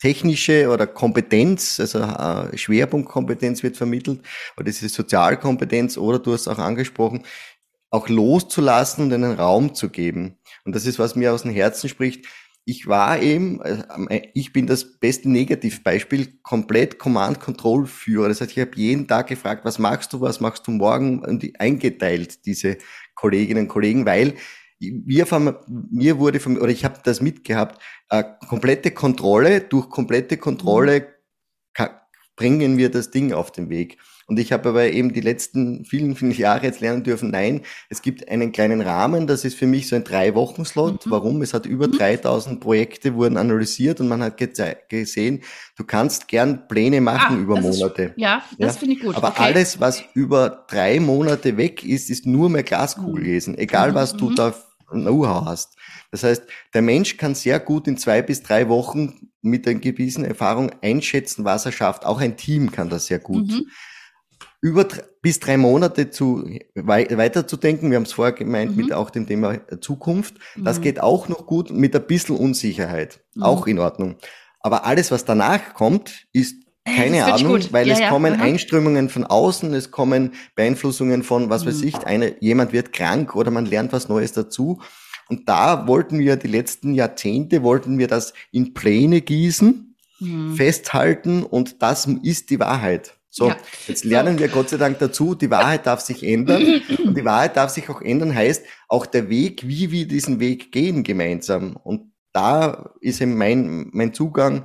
[0.00, 4.22] technische oder Kompetenz, also äh, Schwerpunktkompetenz wird vermittelt,
[4.56, 7.24] oder das ist Sozialkompetenz, oder du hast auch angesprochen,
[7.90, 10.38] auch loszulassen und einen Raum zu geben.
[10.64, 12.24] Und das ist, was mir aus dem Herzen spricht
[12.68, 18.28] ich war eben, äh, ich bin das beste Negativbeispiel, komplett Command-Control-Führer.
[18.28, 21.20] Das heißt, ich habe jeden Tag gefragt, was machst du, was machst du morgen?
[21.24, 22.76] Und eingeteilt, diese
[23.14, 24.34] Kolleginnen und Kollegen, weil
[24.78, 25.56] wir von,
[25.90, 31.08] mir wurde von, oder ich habe das mitgehabt, äh, komplette Kontrolle, durch komplette Kontrolle
[31.78, 31.86] mhm.
[32.36, 33.96] bringen wir das Ding auf den Weg.
[34.28, 38.02] Und ich habe aber eben die letzten vielen, vielen Jahre jetzt lernen dürfen, nein, es
[38.02, 41.06] gibt einen kleinen Rahmen, das ist für mich so ein Drei-Wochen-Slot.
[41.06, 41.10] Mhm.
[41.10, 41.40] Warum?
[41.40, 42.60] Es hat über 3000 mhm.
[42.60, 45.40] Projekte wurden analysiert und man hat gesehen,
[45.76, 48.02] du kannst gern Pläne machen ah, über Monate.
[48.02, 48.80] Ist, ja, das ja?
[48.80, 49.16] finde ich gut.
[49.16, 49.44] Aber okay.
[49.44, 53.54] alles, was über drei Monate weg ist, ist nur mehr Glaskugel lesen.
[53.54, 53.60] Mhm.
[53.60, 54.34] Egal, was du mhm.
[54.34, 54.54] da
[54.90, 55.76] Know-how hast.
[56.10, 56.42] Das heißt,
[56.74, 61.46] der Mensch kann sehr gut in zwei bis drei Wochen mit einer gewissen Erfahrung einschätzen,
[61.46, 62.04] was er schafft.
[62.04, 63.48] Auch ein Team kann das sehr gut.
[63.48, 63.66] Mhm
[64.60, 64.86] über
[65.22, 66.44] bis drei Monate zu
[66.74, 67.90] weiterzudenken.
[67.90, 68.84] Wir haben es vorher gemeint mhm.
[68.84, 70.34] mit auch dem Thema Zukunft.
[70.56, 70.82] Das mhm.
[70.82, 73.20] geht auch noch gut mit ein bisschen Unsicherheit.
[73.34, 73.42] Mhm.
[73.42, 74.16] Auch in Ordnung.
[74.60, 78.08] Aber alles, was danach kommt, ist äh, keine Ahnung, weil ja, es ja.
[78.10, 78.42] kommen Aha.
[78.42, 81.88] Einströmungen von außen, es kommen Beeinflussungen von, was weiß mhm.
[81.88, 84.80] ich, eine, jemand wird krank oder man lernt was Neues dazu.
[85.28, 90.54] Und da wollten wir die letzten Jahrzehnte, wollten wir das in Pläne gießen, mhm.
[90.54, 93.17] festhalten und das ist die Wahrheit.
[93.30, 93.56] So, ja.
[93.86, 96.82] jetzt lernen wir Gott sei Dank dazu, die Wahrheit darf sich ändern.
[97.04, 100.72] Und die Wahrheit darf sich auch ändern, heißt auch der Weg, wie wir diesen Weg
[100.72, 101.76] gehen gemeinsam.
[101.76, 104.64] Und da ist eben mein, mein Zugang,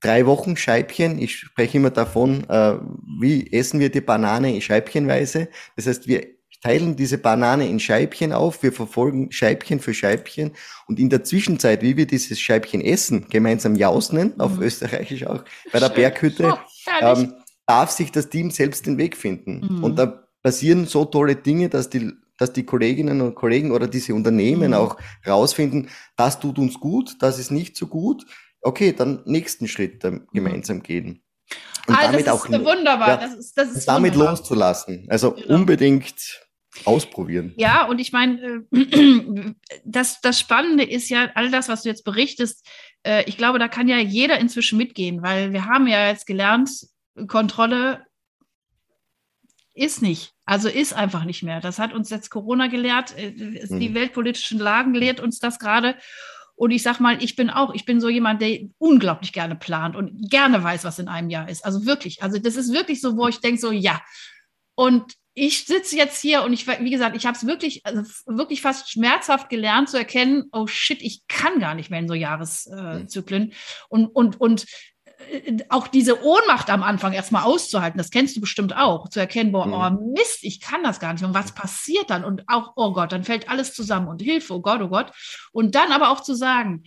[0.00, 1.18] drei Wochen Scheibchen.
[1.18, 2.76] Ich spreche immer davon, äh,
[3.20, 5.48] wie essen wir die Banane scheibchenweise.
[5.76, 6.26] Das heißt, wir
[6.62, 10.52] teilen diese Banane in Scheibchen auf, wir verfolgen Scheibchen für Scheibchen
[10.86, 14.62] und in der Zwischenzeit, wie wir dieses Scheibchen essen, gemeinsam jausnen, auf mhm.
[14.62, 17.26] Österreichisch auch, bei der Berghütte, oh,
[17.72, 19.66] darf sich das Team selbst den Weg finden.
[19.66, 19.84] Mhm.
[19.84, 24.14] Und da passieren so tolle Dinge, dass die, dass die Kolleginnen und Kollegen oder diese
[24.14, 24.76] Unternehmen mhm.
[24.76, 28.26] auch rausfinden, das tut uns gut, das ist nicht so gut.
[28.60, 30.26] Okay, dann nächsten Schritt mhm.
[30.34, 31.24] gemeinsam gehen.
[31.86, 33.08] Und ah, damit auch wunderbar.
[33.08, 34.36] Ja, das ist, das ist damit wunderbar.
[34.36, 35.06] loszulassen.
[35.08, 35.54] Also genau.
[35.54, 36.42] unbedingt
[36.84, 37.54] ausprobieren.
[37.56, 39.54] Ja, und ich meine, äh,
[39.86, 42.66] das, das Spannende ist ja, all das, was du jetzt berichtest,
[43.02, 46.70] äh, ich glaube, da kann ja jeder inzwischen mitgehen, weil wir haben ja jetzt gelernt,
[47.26, 48.06] Kontrolle
[49.74, 50.34] ist nicht.
[50.44, 51.60] Also ist einfach nicht mehr.
[51.60, 53.16] Das hat uns jetzt Corona gelehrt.
[53.16, 53.94] Äh, die mhm.
[53.94, 55.96] weltpolitischen Lagen lehrt uns das gerade.
[56.54, 59.96] Und ich sag mal, ich bin auch, ich bin so jemand, der unglaublich gerne plant
[59.96, 61.64] und gerne weiß, was in einem Jahr ist.
[61.64, 64.00] Also wirklich, also das ist wirklich so, wo ich denke, so ja.
[64.74, 68.60] Und ich sitze jetzt hier und ich, wie gesagt, ich habe es wirklich, also wirklich
[68.60, 73.50] fast schmerzhaft gelernt zu erkennen, oh shit, ich kann gar nicht mehr in so Jahreszyklen.
[73.50, 73.54] Äh,
[73.88, 74.66] und, und, und äh,
[75.68, 79.66] auch diese Ohnmacht am Anfang erstmal auszuhalten, das kennst du bestimmt auch, zu erkennen, boah,
[79.66, 81.24] oh Mist, ich kann das gar nicht.
[81.24, 82.24] Und was passiert dann?
[82.24, 85.12] Und auch, oh Gott, dann fällt alles zusammen und Hilfe, oh Gott, oh Gott.
[85.52, 86.84] Und dann aber auch zu sagen,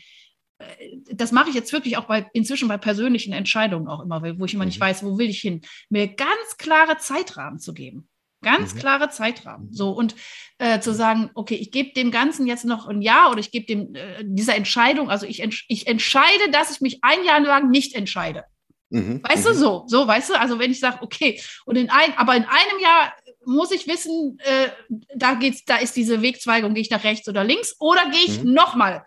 [0.58, 0.66] äh,
[1.14, 4.54] das mache ich jetzt wirklich auch bei inzwischen bei persönlichen Entscheidungen auch immer, wo ich
[4.54, 4.86] immer nicht mhm.
[4.86, 8.08] weiß, wo will ich hin, mir ganz klare Zeitrahmen zu geben.
[8.42, 8.80] Ganz mhm.
[8.80, 9.72] klare Zeitrahmen.
[9.72, 10.16] So und
[10.58, 13.66] äh, zu sagen, okay, ich gebe dem Ganzen jetzt noch ein Jahr oder ich gebe
[13.66, 17.70] dem äh, dieser Entscheidung, also ich, entsch ich entscheide, dass ich mich ein Jahr lang
[17.70, 18.46] nicht entscheide.
[18.90, 19.22] Mhm.
[19.24, 19.50] Weißt mhm.
[19.50, 22.44] du so, so, weißt du, also wenn ich sage, okay, und in ein, aber in
[22.44, 23.14] einem Jahr
[23.46, 24.70] muss ich wissen, äh,
[25.16, 28.44] da geht's, da ist diese Wegzweigung, gehe ich nach rechts oder links oder gehe ich
[28.44, 28.54] mhm.
[28.54, 29.06] nochmal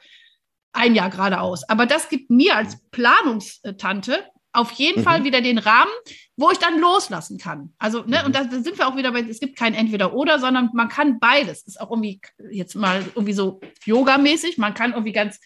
[0.73, 1.69] ein Jahr geradeaus.
[1.69, 5.05] Aber das gibt mir als Planungstante auf jeden mhm.
[5.05, 5.91] Fall wieder den Rahmen,
[6.37, 7.75] wo ich dann loslassen kann.
[7.79, 8.27] Also, ne, mhm.
[8.27, 11.63] und da sind wir auch wieder bei, es gibt kein Entweder-Oder, sondern man kann beides.
[11.63, 14.59] Ist auch irgendwie jetzt mal irgendwie so Yoga-mäßig.
[14.59, 15.39] Man kann irgendwie ganz,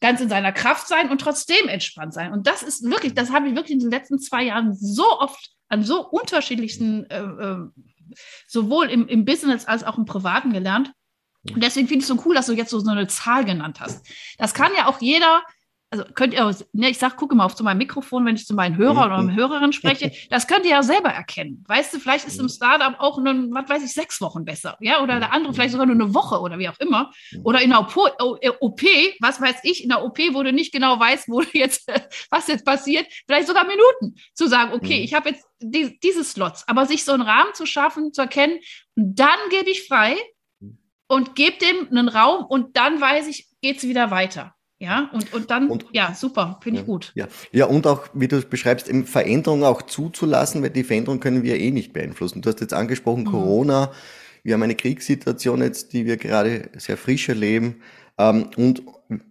[0.00, 2.32] ganz in seiner Kraft sein und trotzdem entspannt sein.
[2.32, 5.50] Und das ist wirklich, das habe ich wirklich in den letzten zwei Jahren so oft
[5.68, 7.56] an so unterschiedlichsten, äh, äh,
[8.46, 10.92] sowohl im, im Business als auch im Privaten gelernt.
[11.50, 13.80] Und deswegen finde ich es so cool, dass du jetzt so, so eine Zahl genannt
[13.80, 14.06] hast.
[14.38, 15.42] Das kann ja auch jeder
[15.92, 18.54] also könnt ihr, ne, ich sag, gucke mal auf zu meinem Mikrofon, wenn ich zu
[18.54, 21.62] meinen Hörer oder meinen Hörerinnen spreche, das könnt ihr ja selber erkennen.
[21.68, 25.02] Weißt du, vielleicht ist im Startup auch nur, was weiß ich, sechs Wochen besser, ja,
[25.02, 27.12] oder der andere vielleicht sogar nur eine Woche oder wie auch immer.
[27.44, 30.98] Oder in einer OP, äh, was weiß ich, in der OP, wo du nicht genau
[30.98, 31.86] weißt, wo jetzt,
[32.30, 36.66] was jetzt passiert, vielleicht sogar Minuten zu sagen, okay, ich habe jetzt die, diese Slots,
[36.68, 38.58] aber sich so einen Rahmen zu schaffen, zu erkennen,
[38.94, 40.16] dann gebe ich frei
[41.06, 44.54] und gebe dem einen Raum und dann weiß ich, geht es wieder weiter.
[44.82, 47.12] Ja, und, und dann, und, ja, super, finde ich gut.
[47.14, 47.28] Ja.
[47.52, 51.56] ja, und auch, wie du es beschreibst, Veränderungen auch zuzulassen, weil die Veränderung können wir
[51.56, 52.42] eh nicht beeinflussen.
[52.42, 53.28] Du hast jetzt angesprochen, mhm.
[53.28, 53.92] Corona,
[54.42, 57.76] wir haben eine Kriegssituation jetzt, die wir gerade sehr frisch erleben.
[58.18, 58.82] Ähm, und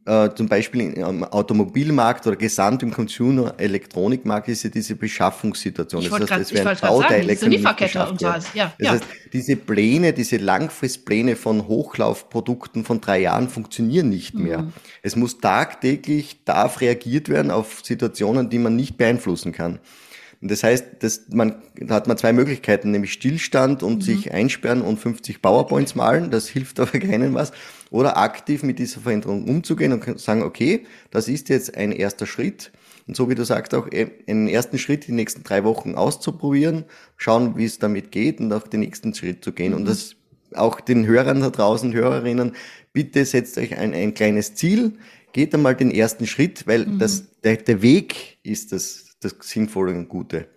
[0.05, 6.01] äh, zum Beispiel im Automobilmarkt oder gesamt im Consumer-Elektronikmarkt ist ja diese Beschaffungssituation.
[6.01, 8.25] Ich das heißt, grad, es werden Bauteile sagen, diese Lieferkette und so.
[8.27, 8.91] Ja, das ja.
[8.91, 14.63] heißt, diese Pläne, diese Langfristpläne von Hochlaufprodukten von drei Jahren funktionieren nicht mehr.
[14.63, 14.73] Mhm.
[15.01, 19.79] Es muss tagtäglich, darf reagiert werden auf Situationen, die man nicht beeinflussen kann.
[20.41, 24.01] Und das heißt, das, man, da hat man zwei Möglichkeiten, nämlich Stillstand und mhm.
[24.01, 26.31] sich einsperren und 50 PowerPoints malen.
[26.31, 27.51] Das hilft aber keinem was
[27.91, 32.71] oder aktiv mit dieser Veränderung umzugehen und sagen, okay, das ist jetzt ein erster Schritt.
[33.07, 36.85] Und so wie du sagst, auch äh, einen ersten Schritt die nächsten drei Wochen auszuprobieren,
[37.17, 39.71] schauen, wie es damit geht und auch den nächsten Schritt zu gehen.
[39.71, 39.79] Mhm.
[39.79, 40.15] Und das
[40.53, 42.53] auch den Hörern da draußen, Hörerinnen,
[42.93, 44.93] bitte setzt euch ein, ein kleines Ziel,
[45.33, 46.99] geht einmal den ersten Schritt, weil mhm.
[46.99, 50.47] das, der, der Weg ist das, das Sinnvolle und Gute.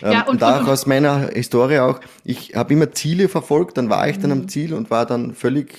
[0.00, 3.76] Ja, ähm, und, und da auch aus meiner Historie auch, ich habe immer Ziele verfolgt,
[3.76, 4.48] dann war ich dann am mhm.
[4.48, 5.74] Ziel und war dann völlig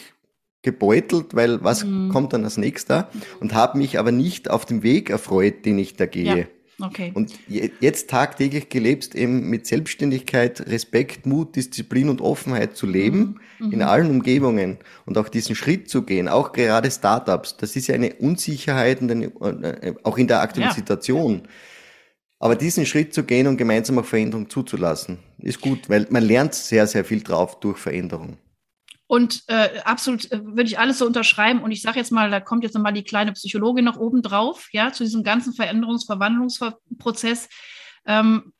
[0.61, 2.09] gebeutelt, weil was mhm.
[2.09, 3.09] kommt dann als nächster?
[3.39, 6.37] Und habe mich aber nicht auf dem Weg erfreut, den ich da gehe.
[6.37, 6.45] Ja.
[6.81, 7.11] Okay.
[7.13, 13.71] Und jetzt tagtäglich gelebt eben mit Selbstständigkeit, Respekt, Mut, Disziplin und Offenheit zu leben mhm.
[13.71, 17.55] in allen Umgebungen und auch diesen Schritt zu gehen, auch gerade Startups.
[17.55, 20.75] Das ist ja eine Unsicherheit und eine, äh, auch in der aktuellen ja.
[20.75, 21.43] Situation.
[22.45, 26.53] Aber diesen Schritt zu gehen und gemeinsam auch Veränderung zuzulassen, ist gut, weil man lernt
[26.53, 28.37] sehr, sehr viel drauf durch Veränderung.
[29.07, 31.63] Und äh, absolut äh, würde ich alles so unterschreiben.
[31.63, 34.69] Und ich sage jetzt mal, da kommt jetzt nochmal die kleine Psychologin noch oben drauf,
[34.73, 37.49] ja, zu diesem ganzen Veränderungs-, Verwandlungsprozess.
[38.05, 38.53] Ähm,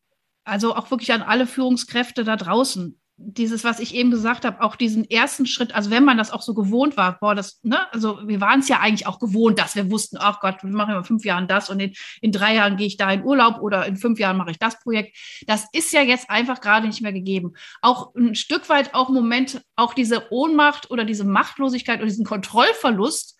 [0.45, 4.75] also auch wirklich an alle Führungskräfte da draußen dieses, was ich eben gesagt habe, auch
[4.75, 8.19] diesen ersten Schritt, also wenn man das auch so gewohnt war, boah, das, ne, also
[8.28, 11.04] wir waren es ja eigentlich auch gewohnt, dass wir wussten, ach Gott, wir machen in
[11.06, 13.95] fünf Jahren das und in, in drei Jahren gehe ich da in Urlaub oder in
[13.95, 15.17] fünf Jahren mache ich das Projekt.
[15.47, 17.54] Das ist ja jetzt einfach gerade nicht mehr gegeben.
[17.82, 23.38] Auch ein Stück weit auch Moment, auch diese Ohnmacht oder diese Machtlosigkeit oder diesen Kontrollverlust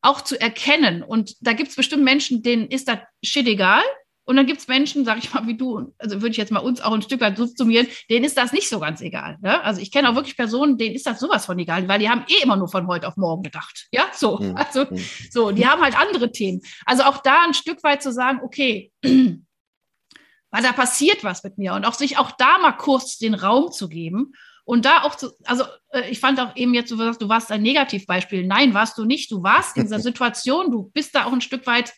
[0.00, 1.02] auch zu erkennen.
[1.04, 3.82] Und da gibt es bestimmt Menschen, denen ist das shit egal.
[4.24, 6.60] Und dann gibt es Menschen, sag ich mal, wie du, also würde ich jetzt mal
[6.60, 9.36] uns auch ein Stück weit subsumieren, denen ist das nicht so ganz egal.
[9.40, 9.62] Ne?
[9.64, 12.24] Also ich kenne auch wirklich Personen, denen ist das sowas von egal, weil die haben
[12.28, 13.88] eh immer nur von heute auf morgen gedacht.
[13.92, 14.38] Ja, so.
[14.38, 14.56] Mhm.
[14.62, 15.04] Also, hm.
[15.30, 16.60] so, die haben halt andere Themen.
[16.86, 21.74] Also auch da ein Stück weit zu sagen, okay, weil da passiert was mit mir
[21.74, 24.32] und auch sich auch da mal kurz den Raum zu geben
[24.64, 27.50] und da auch zu, also äh, ich fand auch eben jetzt, du sagst, du warst
[27.50, 28.46] ein Negativbeispiel.
[28.46, 29.30] Nein, warst du nicht.
[29.30, 31.92] Du warst in dieser Situation, du bist da auch ein Stück weit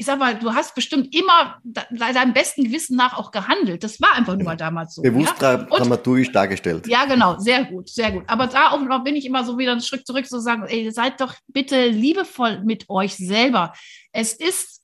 [0.00, 3.84] ich sag mal, du hast bestimmt immer deinem besten Gewissen nach auch gehandelt.
[3.84, 5.02] Das war einfach nur mal damals so.
[5.02, 5.58] Bewusst ja?
[5.58, 6.86] dramaturgisch dargestellt.
[6.86, 8.24] Ja, genau, sehr gut, sehr gut.
[8.26, 10.90] Aber da auch noch bin ich immer so wieder einen Schritt zurück zu sagen, ey,
[10.90, 13.74] seid doch bitte liebevoll mit euch selber.
[14.10, 14.80] Es ist,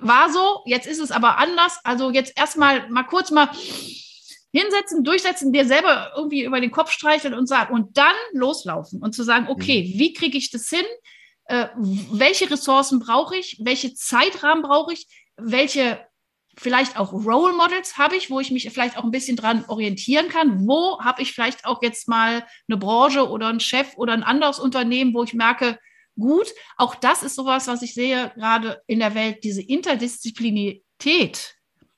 [0.00, 1.78] war so, jetzt ist es aber anders.
[1.84, 3.48] Also jetzt erstmal mal kurz mal
[4.50, 9.14] hinsetzen, durchsetzen, dir selber irgendwie über den Kopf streicheln und sagen und dann loslaufen und
[9.14, 9.98] zu sagen, okay, mhm.
[10.00, 10.86] wie kriege ich das hin?
[11.46, 13.60] Äh, welche Ressourcen brauche ich?
[13.62, 15.06] Welche Zeitrahmen brauche ich?
[15.36, 16.04] Welche
[16.58, 20.28] vielleicht auch Role Models habe ich, wo ich mich vielleicht auch ein bisschen dran orientieren
[20.28, 20.66] kann?
[20.66, 24.58] Wo habe ich vielleicht auch jetzt mal eine Branche oder einen Chef oder ein anderes
[24.58, 25.78] Unternehmen, wo ich merke,
[26.18, 31.56] gut, auch das ist sowas, was ich sehe gerade in der Welt, diese Interdisziplinarität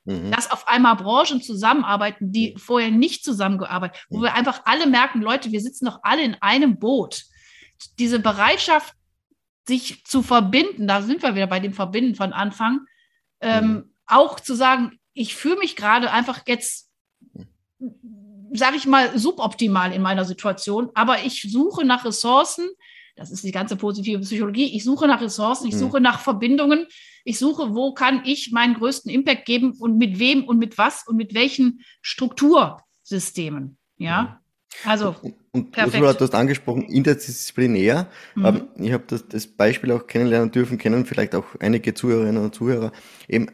[0.08, 0.30] Mhm.
[0.30, 4.22] Dass auf einmal Branchen zusammenarbeiten, die vorher nicht zusammengearbeitet, wo mhm.
[4.22, 7.24] wir einfach alle merken, Leute, wir sitzen doch alle in einem Boot.
[7.98, 8.94] Diese Bereitschaft,
[9.68, 12.80] sich zu verbinden, da sind wir wieder bei dem Verbinden von Anfang,
[13.40, 13.94] ähm, mhm.
[14.06, 16.90] auch zu sagen, ich fühle mich gerade einfach jetzt,
[18.52, 22.68] sage ich mal, suboptimal in meiner Situation, aber ich suche nach Ressourcen,
[23.14, 25.78] das ist die ganze positive Psychologie, ich suche nach Ressourcen, ich mhm.
[25.78, 26.86] suche nach Verbindungen,
[27.24, 31.06] ich suche, wo kann ich meinen größten Impact geben und mit wem und mit was
[31.06, 33.76] und mit welchen Struktursystemen.
[33.96, 34.40] Ja,
[34.84, 35.14] also.
[35.58, 38.06] Und, und Ursula, du hast angesprochen, interdisziplinär.
[38.34, 38.46] Mhm.
[38.46, 42.54] Ähm, ich habe das, das Beispiel auch kennenlernen dürfen, kennen vielleicht auch einige Zuhörerinnen und
[42.54, 42.92] Zuhörer.
[43.28, 43.48] Eben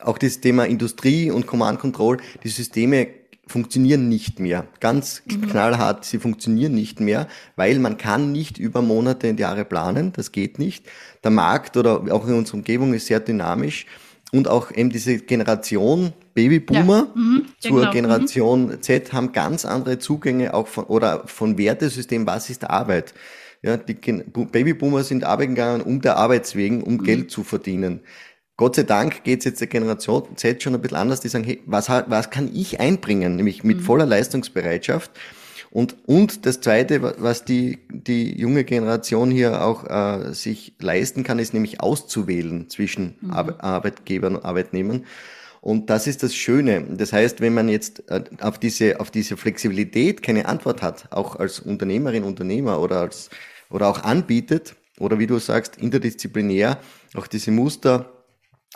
[0.00, 3.08] auch das Thema Industrie und Command Control, die Systeme
[3.46, 4.66] funktionieren nicht mehr.
[4.80, 5.48] Ganz mhm.
[5.48, 10.32] knallhart, sie funktionieren nicht mehr, weil man kann nicht über Monate und Jahre planen, das
[10.32, 10.86] geht nicht.
[11.22, 13.86] Der Markt oder auch in unserer Umgebung ist sehr dynamisch
[14.32, 17.20] und auch eben diese Generation Babyboomer ja.
[17.20, 17.46] mhm.
[17.58, 17.90] zur genau.
[17.90, 18.82] Generation mhm.
[18.82, 23.14] Z haben ganz andere Zugänge auch von, oder von Wertesystem, was ist Arbeit?
[23.62, 27.02] Ja, die Babyboomer sind arbeiten gegangen um der Arbeitswegen, um mhm.
[27.02, 28.00] Geld zu verdienen.
[28.58, 31.44] Gott sei Dank geht es jetzt der Generation Z schon ein bisschen anders, die sagen,
[31.44, 33.82] hey, was, was kann ich einbringen, nämlich mit mhm.
[33.82, 35.10] voller Leistungsbereitschaft.
[35.70, 41.38] Und, und das Zweite, was die, die junge Generation hier auch äh, sich leisten kann,
[41.38, 43.30] ist nämlich auszuwählen zwischen mhm.
[43.30, 45.04] Ar Arbeitgebern und Arbeitnehmern.
[45.66, 46.84] Und das ist das Schöne.
[46.90, 51.34] Das heißt, wenn man jetzt äh, auf diese, auf diese Flexibilität keine Antwort hat, auch
[51.36, 53.30] als Unternehmerin, Unternehmer oder als,
[53.68, 56.78] oder auch anbietet, oder wie du sagst, interdisziplinär,
[57.14, 58.12] auch diese Muster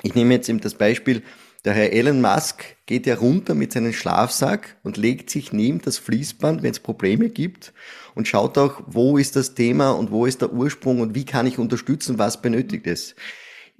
[0.02, 1.22] ich nehme jetzt eben das Beispiel,
[1.64, 5.98] der Herr Elon Musk geht ja runter mit seinem Schlafsack und legt sich neben das
[5.98, 7.74] Fließband, wenn es Probleme gibt
[8.14, 11.46] und schaut auch, wo ist das Thema und wo ist der Ursprung und wie kann
[11.46, 13.14] ich unterstützen, was benötigt es.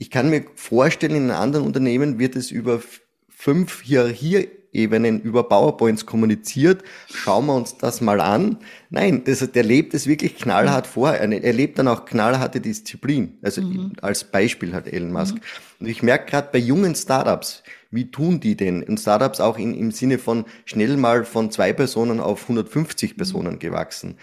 [0.00, 2.80] Ich kann mir vorstellen, in einem anderen Unternehmen wird es über
[3.28, 6.82] fünf Hierarchie Ebenen über PowerPoints kommuniziert.
[7.12, 8.58] Schauen wir uns das mal an.
[8.88, 11.10] Nein, das, der lebt es wirklich knallhart vor.
[11.12, 13.36] Er, er lebt dann auch knallharte Disziplin.
[13.42, 13.92] Also mhm.
[14.00, 15.34] als Beispiel hat Elon Musk.
[15.34, 15.40] Mhm.
[15.80, 18.82] Und ich merke gerade bei jungen Startups, wie tun die denn?
[18.84, 23.58] Und Startups auch in, im Sinne von schnell mal von zwei Personen auf 150 Personen
[23.58, 24.16] gewachsen.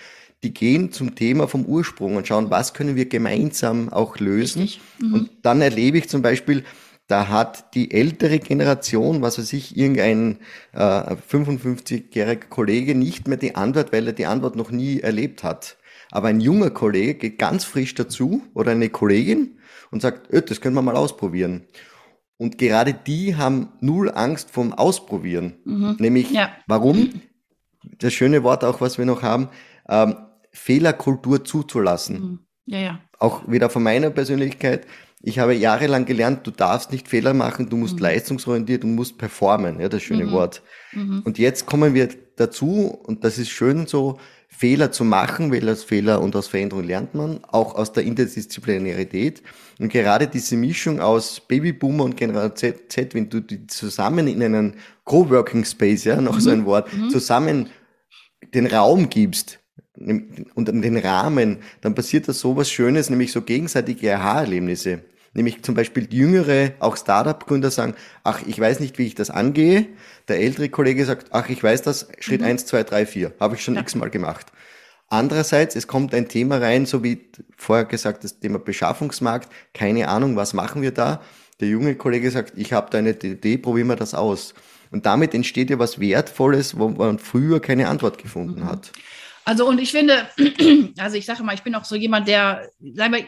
[0.43, 4.69] Die gehen zum Thema vom Ursprung und schauen, was können wir gemeinsam auch lösen.
[5.01, 5.13] Mhm.
[5.13, 6.63] Und dann erlebe ich zum Beispiel,
[7.07, 10.39] da hat die ältere Generation, was weiß ich, irgendein
[10.73, 15.77] äh, 55-jähriger Kollege nicht mehr die Antwort, weil er die Antwort noch nie erlebt hat.
[16.11, 19.57] Aber ein junger Kollege geht ganz frisch dazu oder eine Kollegin
[19.91, 21.65] und sagt, öh, das können wir mal ausprobieren.
[22.37, 25.55] Und gerade die haben null Angst vom Ausprobieren.
[25.65, 25.95] Mhm.
[25.99, 26.51] Nämlich, ja.
[26.67, 27.21] warum?
[27.99, 29.49] Das schöne Wort auch, was wir noch haben,
[29.89, 30.15] ähm,
[30.57, 32.19] Fehlerkultur zuzulassen.
[32.19, 32.39] Mhm.
[32.65, 32.99] Ja, ja.
[33.19, 34.85] Auch wieder von meiner Persönlichkeit
[35.21, 38.03] ich habe jahrelang gelernt, du darfst nicht Fehler machen, du musst mhm.
[38.03, 40.31] leistungsorientiert, du musst performen, ja, das schöne mhm.
[40.31, 40.61] Wort.
[40.93, 41.23] Mhm.
[41.25, 45.83] Und jetzt kommen wir dazu, und das ist schön so, Fehler zu machen, weil aus
[45.83, 49.43] Fehler und aus Veränderung lernt man, auch aus der Interdisziplinarität.
[49.79, 54.41] Und gerade diese Mischung aus Babyboomer und Generation Z, Z wenn du die zusammen in
[54.41, 56.65] einen Coworking Space, ja, noch so ein mhm.
[56.65, 57.09] Wort, mhm.
[57.09, 57.69] zusammen
[58.53, 59.59] den Raum gibst,
[59.99, 65.01] und an den Rahmen, dann passiert da sowas Schönes, nämlich so gegenseitige Aha-Erlebnisse.
[65.33, 69.29] Nämlich zum Beispiel die jüngere, auch Startup-Gründer sagen, ach, ich weiß nicht, wie ich das
[69.29, 69.87] angehe.
[70.27, 72.47] Der ältere Kollege sagt, ach, ich weiß das, Schritt mhm.
[72.47, 73.81] eins, zwei, drei, vier, habe ich schon ja.
[73.81, 74.47] x-mal gemacht.
[75.09, 80.35] Andererseits, es kommt ein Thema rein, so wie vorher gesagt, das Thema Beschaffungsmarkt, keine Ahnung,
[80.35, 81.21] was machen wir da?
[81.59, 84.53] Der junge Kollege sagt, ich habe da eine Idee, probieren wir das aus.
[84.91, 88.65] Und damit entsteht ja was Wertvolles, wo man früher keine Antwort gefunden mhm.
[88.65, 88.91] hat.
[89.47, 90.27] Also und ich finde,
[90.97, 93.25] also ich sage mal, ich bin auch so jemand, der, wir,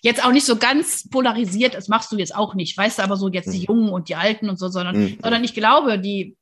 [0.00, 3.16] jetzt auch nicht so ganz polarisiert, das machst du jetzt auch nicht, weißt du, aber
[3.16, 3.64] so jetzt die mhm.
[3.66, 5.18] Jungen und die Alten und so, sondern, mhm.
[5.22, 6.36] sondern ich glaube, die,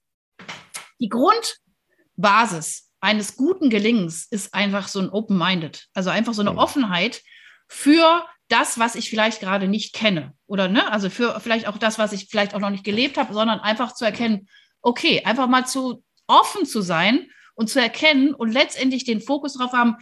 [0.99, 6.59] die Grundbasis eines guten Gelingens ist einfach so ein Open-Minded, also einfach so eine mhm.
[6.59, 7.21] Offenheit
[7.69, 10.33] für das, was ich vielleicht gerade nicht kenne.
[10.47, 13.35] Oder ne, also für vielleicht auch das, was ich vielleicht auch noch nicht gelebt habe,
[13.35, 14.49] sondern einfach zu erkennen,
[14.81, 17.27] okay, einfach mal zu offen zu sein
[17.61, 19.97] und zu erkennen und letztendlich den Fokus darauf haben,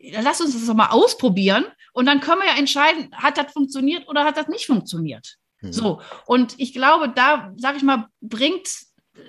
[0.00, 4.08] lass uns das doch mal ausprobieren und dann können wir ja entscheiden, hat das funktioniert
[4.08, 5.36] oder hat das nicht funktioniert.
[5.60, 5.72] Mhm.
[5.74, 8.70] So, und ich glaube, da, sage ich mal, bringt,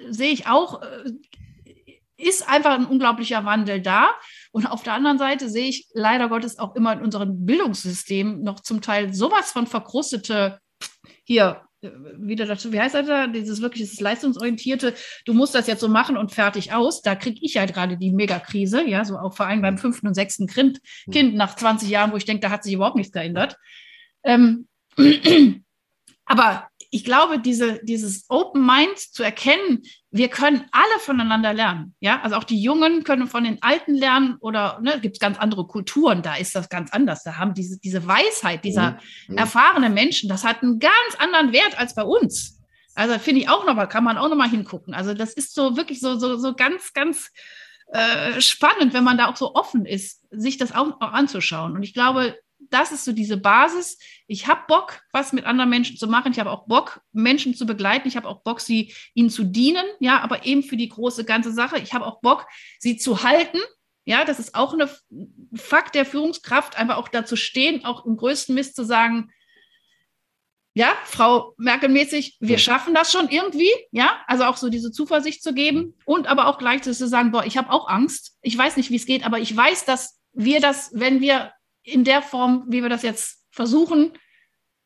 [0.08, 1.12] sehe ich auch, äh,
[2.16, 4.12] ist einfach ein unglaublicher Wandel da.
[4.54, 8.62] Und auf der anderen Seite sehe ich leider Gottes auch immer in unserem Bildungssystem noch
[8.62, 10.60] zum Teil sowas von verkrustete,
[11.26, 11.62] hier,
[12.18, 13.28] wieder dazu, wie heißt das da?
[13.28, 14.94] Dieses wirklich das leistungsorientierte,
[15.26, 17.02] du musst das jetzt so machen und fertig aus.
[17.02, 20.14] Da kriege ich ja gerade die Megakrise, ja, so auch vor allem beim fünften und
[20.14, 20.80] sechsten Kind,
[21.12, 23.58] kind nach 20 Jahren, wo ich denke, da hat sich überhaupt nichts geändert.
[24.24, 24.68] Ähm,
[26.26, 31.96] aber ich glaube, diese, dieses Open Mind zu erkennen, wir können alle voneinander lernen.
[32.00, 35.40] Ja, also auch die Jungen können von den Alten lernen oder ne, gibt es ganz
[35.40, 37.24] andere Kulturen, da ist das ganz anders.
[37.24, 38.98] Da haben diese, diese Weisheit dieser mhm.
[39.30, 39.38] mhm.
[39.40, 42.62] erfahrenen Menschen, das hat einen ganz anderen Wert als bei uns.
[42.94, 44.94] Also finde ich auch nochmal, kann man auch nochmal hingucken.
[44.94, 47.32] Also das ist so wirklich so, so, so ganz, ganz
[47.92, 51.76] äh, spannend, wenn man da auch so offen ist, sich das auch, auch anzuschauen.
[51.76, 52.38] Und ich glaube,
[52.70, 53.98] das ist so diese Basis.
[54.28, 56.32] Ich habe Bock, was mit anderen Menschen zu machen.
[56.32, 58.08] Ich habe auch Bock, Menschen zu begleiten.
[58.08, 61.52] Ich habe auch Bock, sie ihnen zu dienen, ja, aber eben für die große ganze
[61.52, 61.80] Sache.
[61.80, 62.48] Ich habe auch Bock,
[62.80, 63.60] sie zu halten.
[64.06, 64.90] Ja, das ist auch ein
[65.56, 69.32] Fakt der Führungskraft, einfach auch dazu stehen, auch im größten Mist zu sagen,
[70.76, 75.54] ja, Frau Merkel-mäßig, wir schaffen das schon irgendwie, ja, also auch so diese Zuversicht zu
[75.54, 78.90] geben und aber auch gleichzeitig zu sagen, boah, ich habe auch Angst, ich weiß nicht,
[78.90, 81.52] wie es geht, aber ich weiß, dass wir das, wenn wir
[81.84, 84.14] in der Form, wie wir das jetzt versuchen,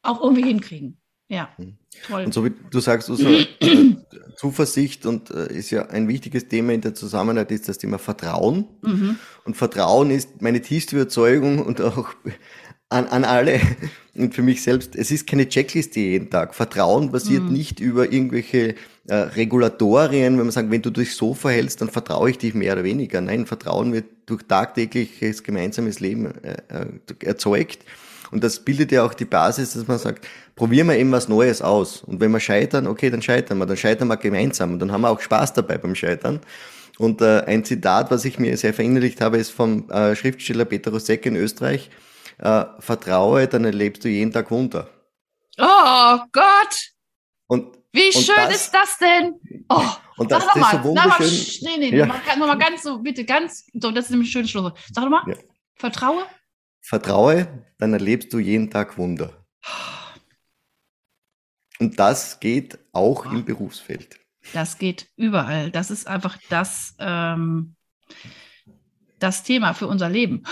[0.02, 1.00] auch irgendwie hinkriegen.
[1.30, 1.78] Ja, hm.
[2.08, 2.24] toll.
[2.26, 3.96] Und so wie du sagst, äh,
[4.38, 8.66] Zuversicht und äh, ist ja ein wichtiges Thema in der Zusammenarbeit, ist das Thema Vertrauen.
[8.82, 9.20] Mhm.
[9.44, 12.14] Und Vertrauen ist meine tiefste Überzeugung und auch
[12.89, 13.60] an, an alle
[14.15, 16.56] und für mich selbst, es ist keine Checkliste jeden Tag.
[16.56, 17.54] Vertrauen basiert mhm.
[17.54, 18.76] nicht über irgendwelche
[19.08, 22.73] äh, Regulatorien, wenn man sagt, wenn du dich so verhältst, dann vertraue ich dich mehr
[22.73, 23.21] oder weniger.
[23.21, 27.80] Nein, Vertrauen wird durch tagtägliches gemeinsames Leben äh, äh, erzeugt.
[28.32, 31.62] Und das bildet ja auch die Basis, dass man sagt, probieren wir eben was Neues
[31.62, 32.04] aus.
[32.04, 35.02] Und wenn wir scheitern, okay, dann scheitern wir, dann scheitern wir gemeinsam und dann haben
[35.02, 36.41] wir auch Spaß dabei beim Scheitern.
[36.97, 40.91] Und äh, ein Zitat, was ich mir sehr verinnerlicht habe, ist vom äh, Schriftsteller Peter
[40.91, 41.89] Rosek in Österreich.
[42.39, 44.89] Äh, vertraue, dann erlebst du jeden Tag Wunder.
[45.58, 46.91] Oh Gott!
[47.47, 49.34] Und wie schön das, ist das denn?
[49.69, 49.82] Oh,
[50.17, 51.69] und das, sag doch mal, so wunderschön.
[51.69, 52.06] Mal, nee, nee, ja.
[52.06, 54.73] mal, mal ganz so, bitte, ganz, so, das ist nämlich ein schönes Schluss.
[54.93, 55.36] Sag doch mal, ja.
[55.76, 56.26] vertraue.
[56.82, 59.45] Vertraue, dann erlebst du jeden Tag Wunder.
[61.80, 63.30] Und das geht auch oh.
[63.30, 64.19] im Berufsfeld.
[64.54, 65.71] Das geht überall.
[65.71, 67.76] Das ist einfach das, ähm,
[69.19, 70.43] das Thema für unser Leben.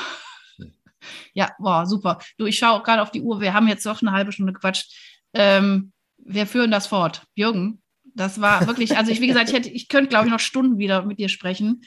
[1.34, 2.20] Ja, boah, super.
[2.38, 3.42] Du, ich schaue gerade auf die Uhr.
[3.42, 4.94] Wir haben jetzt doch eine halbe Stunde gequatscht.
[5.34, 7.24] Ähm, wir führen das fort.
[7.36, 7.82] Jürgen,
[8.16, 11.04] das war wirklich, also ich, wie gesagt, ich ich könnte, glaube ich, noch Stunden wieder
[11.04, 11.82] mit dir sprechen.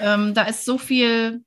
[0.00, 1.44] Ähm, da ist so viel,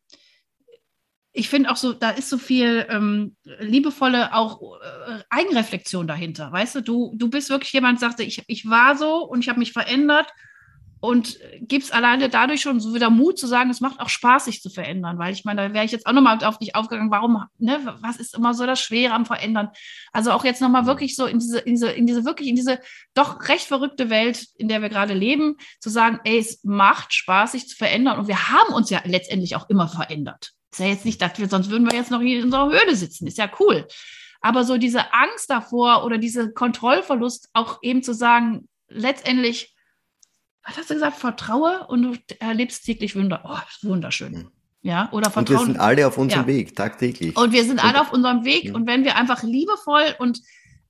[1.33, 6.51] ich finde auch so, da ist so viel ähm, liebevolle auch äh, Eigenreflexion dahinter.
[6.51, 9.59] Weißt du, du, du bist wirklich jemand, sagte, ich, ich war so und ich habe
[9.59, 10.31] mich verändert
[11.01, 14.61] und gibst alleine dadurch schon so wieder Mut zu sagen, es macht auch Spaß, sich
[14.61, 17.43] zu verändern, weil ich meine, da wäre ich jetzt auch nochmal auf dich aufgegangen, warum,
[17.57, 19.69] ne, was ist immer so das Schwere am Verändern?
[20.11, 22.79] Also auch jetzt nochmal wirklich so in diese, in diese, in diese, wirklich in diese
[23.13, 27.53] doch recht verrückte Welt, in der wir gerade leben, zu sagen, ey, es macht Spaß,
[27.53, 30.51] sich zu verändern und wir haben uns ja letztendlich auch immer verändert.
[30.71, 33.25] Ist ja jetzt nicht, dass wir, sonst würden wir jetzt noch in unserer Höhle sitzen,
[33.25, 33.87] ist ja cool.
[34.41, 39.75] Aber so diese Angst davor oder diese Kontrollverlust auch eben zu sagen, letztendlich,
[40.69, 43.41] was hast du gesagt, vertraue und du erlebst täglich Wunder.
[43.43, 44.33] Oh, wunderschön.
[44.33, 44.51] Mhm.
[44.81, 45.57] Ja, oder vertrauen.
[45.57, 46.47] Und wir sind alle auf unserem ja.
[46.47, 47.35] Weg, tagtäglich.
[47.35, 48.65] Und wir sind alle auf unserem Weg.
[48.65, 48.75] Ja.
[48.75, 50.41] Und wenn wir einfach liebevoll und,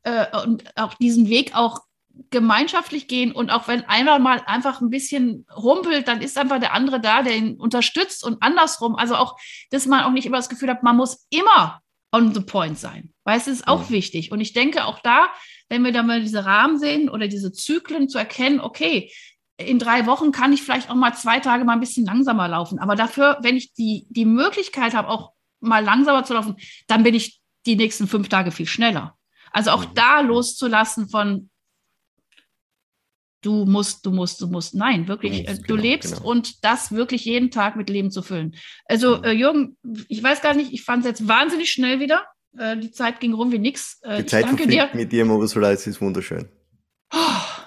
[0.04, 1.82] äh, und auch diesen Weg auch
[2.30, 6.74] gemeinschaftlich gehen und auch wenn einer mal einfach ein bisschen rumpelt, dann ist einfach der
[6.74, 8.96] andere da, der ihn unterstützt und andersrum.
[8.96, 9.38] Also auch,
[9.72, 13.14] dass man auch nicht immer das Gefühl hat, man muss immer on the point sein.
[13.24, 13.90] Weil es ist auch ja.
[13.90, 14.32] wichtig.
[14.32, 15.30] Und ich denke auch da,
[15.70, 19.12] wenn wir da mal diese Rahmen sehen oder diese Zyklen zu erkennen, okay,
[19.60, 22.80] in drei Wochen kann ich vielleicht auch mal zwei Tage mal ein bisschen langsamer laufen.
[22.80, 26.56] Aber dafür, wenn ich die, die Möglichkeit habe, auch mal langsamer zu laufen,
[26.88, 29.18] dann bin ich die nächsten fünf Tage viel schneller.
[29.52, 29.94] Also auch mhm.
[29.96, 31.50] da loszulassen von
[33.42, 34.76] du musst, du musst, du musst.
[34.76, 36.30] Nein, wirklich, du, musst, äh, du genau, lebst genau.
[36.30, 38.56] und das wirklich jeden Tag mit Leben zu füllen.
[38.86, 39.24] Also mhm.
[39.26, 42.26] äh, Jürgen, ich weiß gar nicht, ich fand es jetzt wahnsinnig schnell wieder.
[42.58, 44.00] Äh, die Zeit ging rum wie nix.
[44.04, 44.90] Äh, die Zeit danke dir.
[44.94, 46.48] mit dir, Ursula, es ist wunderschön.
[47.14, 47.18] Oh,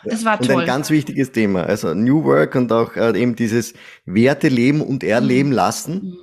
[0.04, 0.60] es war und toll.
[0.62, 1.64] ein ganz wichtiges Thema.
[1.64, 3.74] Also New Work und auch äh, eben dieses
[4.04, 5.54] Werte leben und erleben mhm.
[5.54, 6.18] lassen.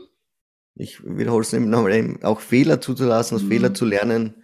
[0.76, 3.50] ich wiederhole es nochmal, auch Fehler zuzulassen, aus mhm.
[3.50, 4.44] Fehler zu lernen,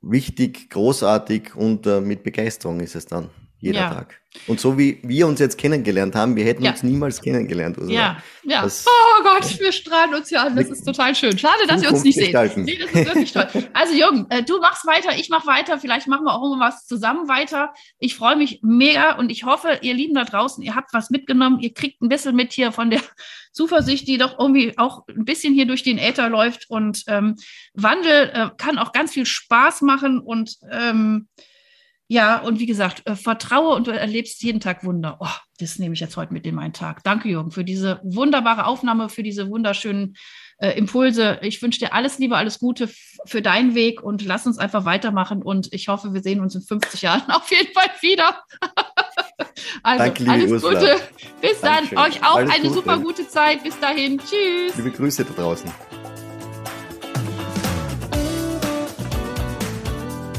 [0.00, 3.90] wichtig, großartig und äh, mit Begeisterung ist es dann jeder ja.
[3.90, 4.20] Tag.
[4.46, 6.72] Und so wie wir uns jetzt kennengelernt haben, wir hätten ja.
[6.72, 7.78] uns niemals kennengelernt.
[7.78, 7.94] Ursula.
[7.94, 8.62] Ja, ja.
[8.62, 10.56] Das, oh Gott, wir strahlen uns ja an.
[10.56, 11.36] Das ist total schön.
[11.38, 12.34] Schade, dass wir uns nicht sehen.
[12.56, 13.48] Nee, das ist wirklich toll.
[13.72, 15.78] Also Jürgen, äh, du machst weiter, ich mach weiter.
[15.78, 17.72] Vielleicht machen wir auch immer was zusammen weiter.
[17.98, 21.60] Ich freue mich mega und ich hoffe, ihr Lieben da draußen, ihr habt was mitgenommen.
[21.60, 23.00] Ihr kriegt ein bisschen mit hier von der
[23.52, 26.66] Zuversicht, die doch irgendwie auch ein bisschen hier durch den Äther läuft.
[26.68, 27.36] Und ähm,
[27.72, 31.28] Wandel äh, kann auch ganz viel Spaß machen und ähm,
[32.08, 35.16] ja, und wie gesagt, äh, vertraue und du erlebst jeden Tag Wunder.
[35.20, 35.28] Oh,
[35.58, 37.02] das nehme ich jetzt heute mit in meinen Tag.
[37.02, 40.16] Danke, Jürgen, für diese wunderbare Aufnahme, für diese wunderschönen
[40.58, 41.38] äh, Impulse.
[41.42, 42.88] Ich wünsche dir alles Liebe, alles Gute
[43.24, 45.42] für deinen Weg und lass uns einfach weitermachen.
[45.42, 48.40] Und ich hoffe, wir sehen uns in 50 Jahren auf jeden Fall wieder.
[49.82, 50.78] also, Danke, alles Ursula.
[50.78, 50.96] Gute.
[51.40, 51.96] Bis Dankeschön.
[51.96, 52.06] dann.
[52.06, 52.74] Euch auch alles eine Gute.
[52.74, 53.64] super gute Zeit.
[53.64, 54.18] Bis dahin.
[54.18, 54.76] Tschüss.
[54.76, 55.70] Liebe Grüße da draußen.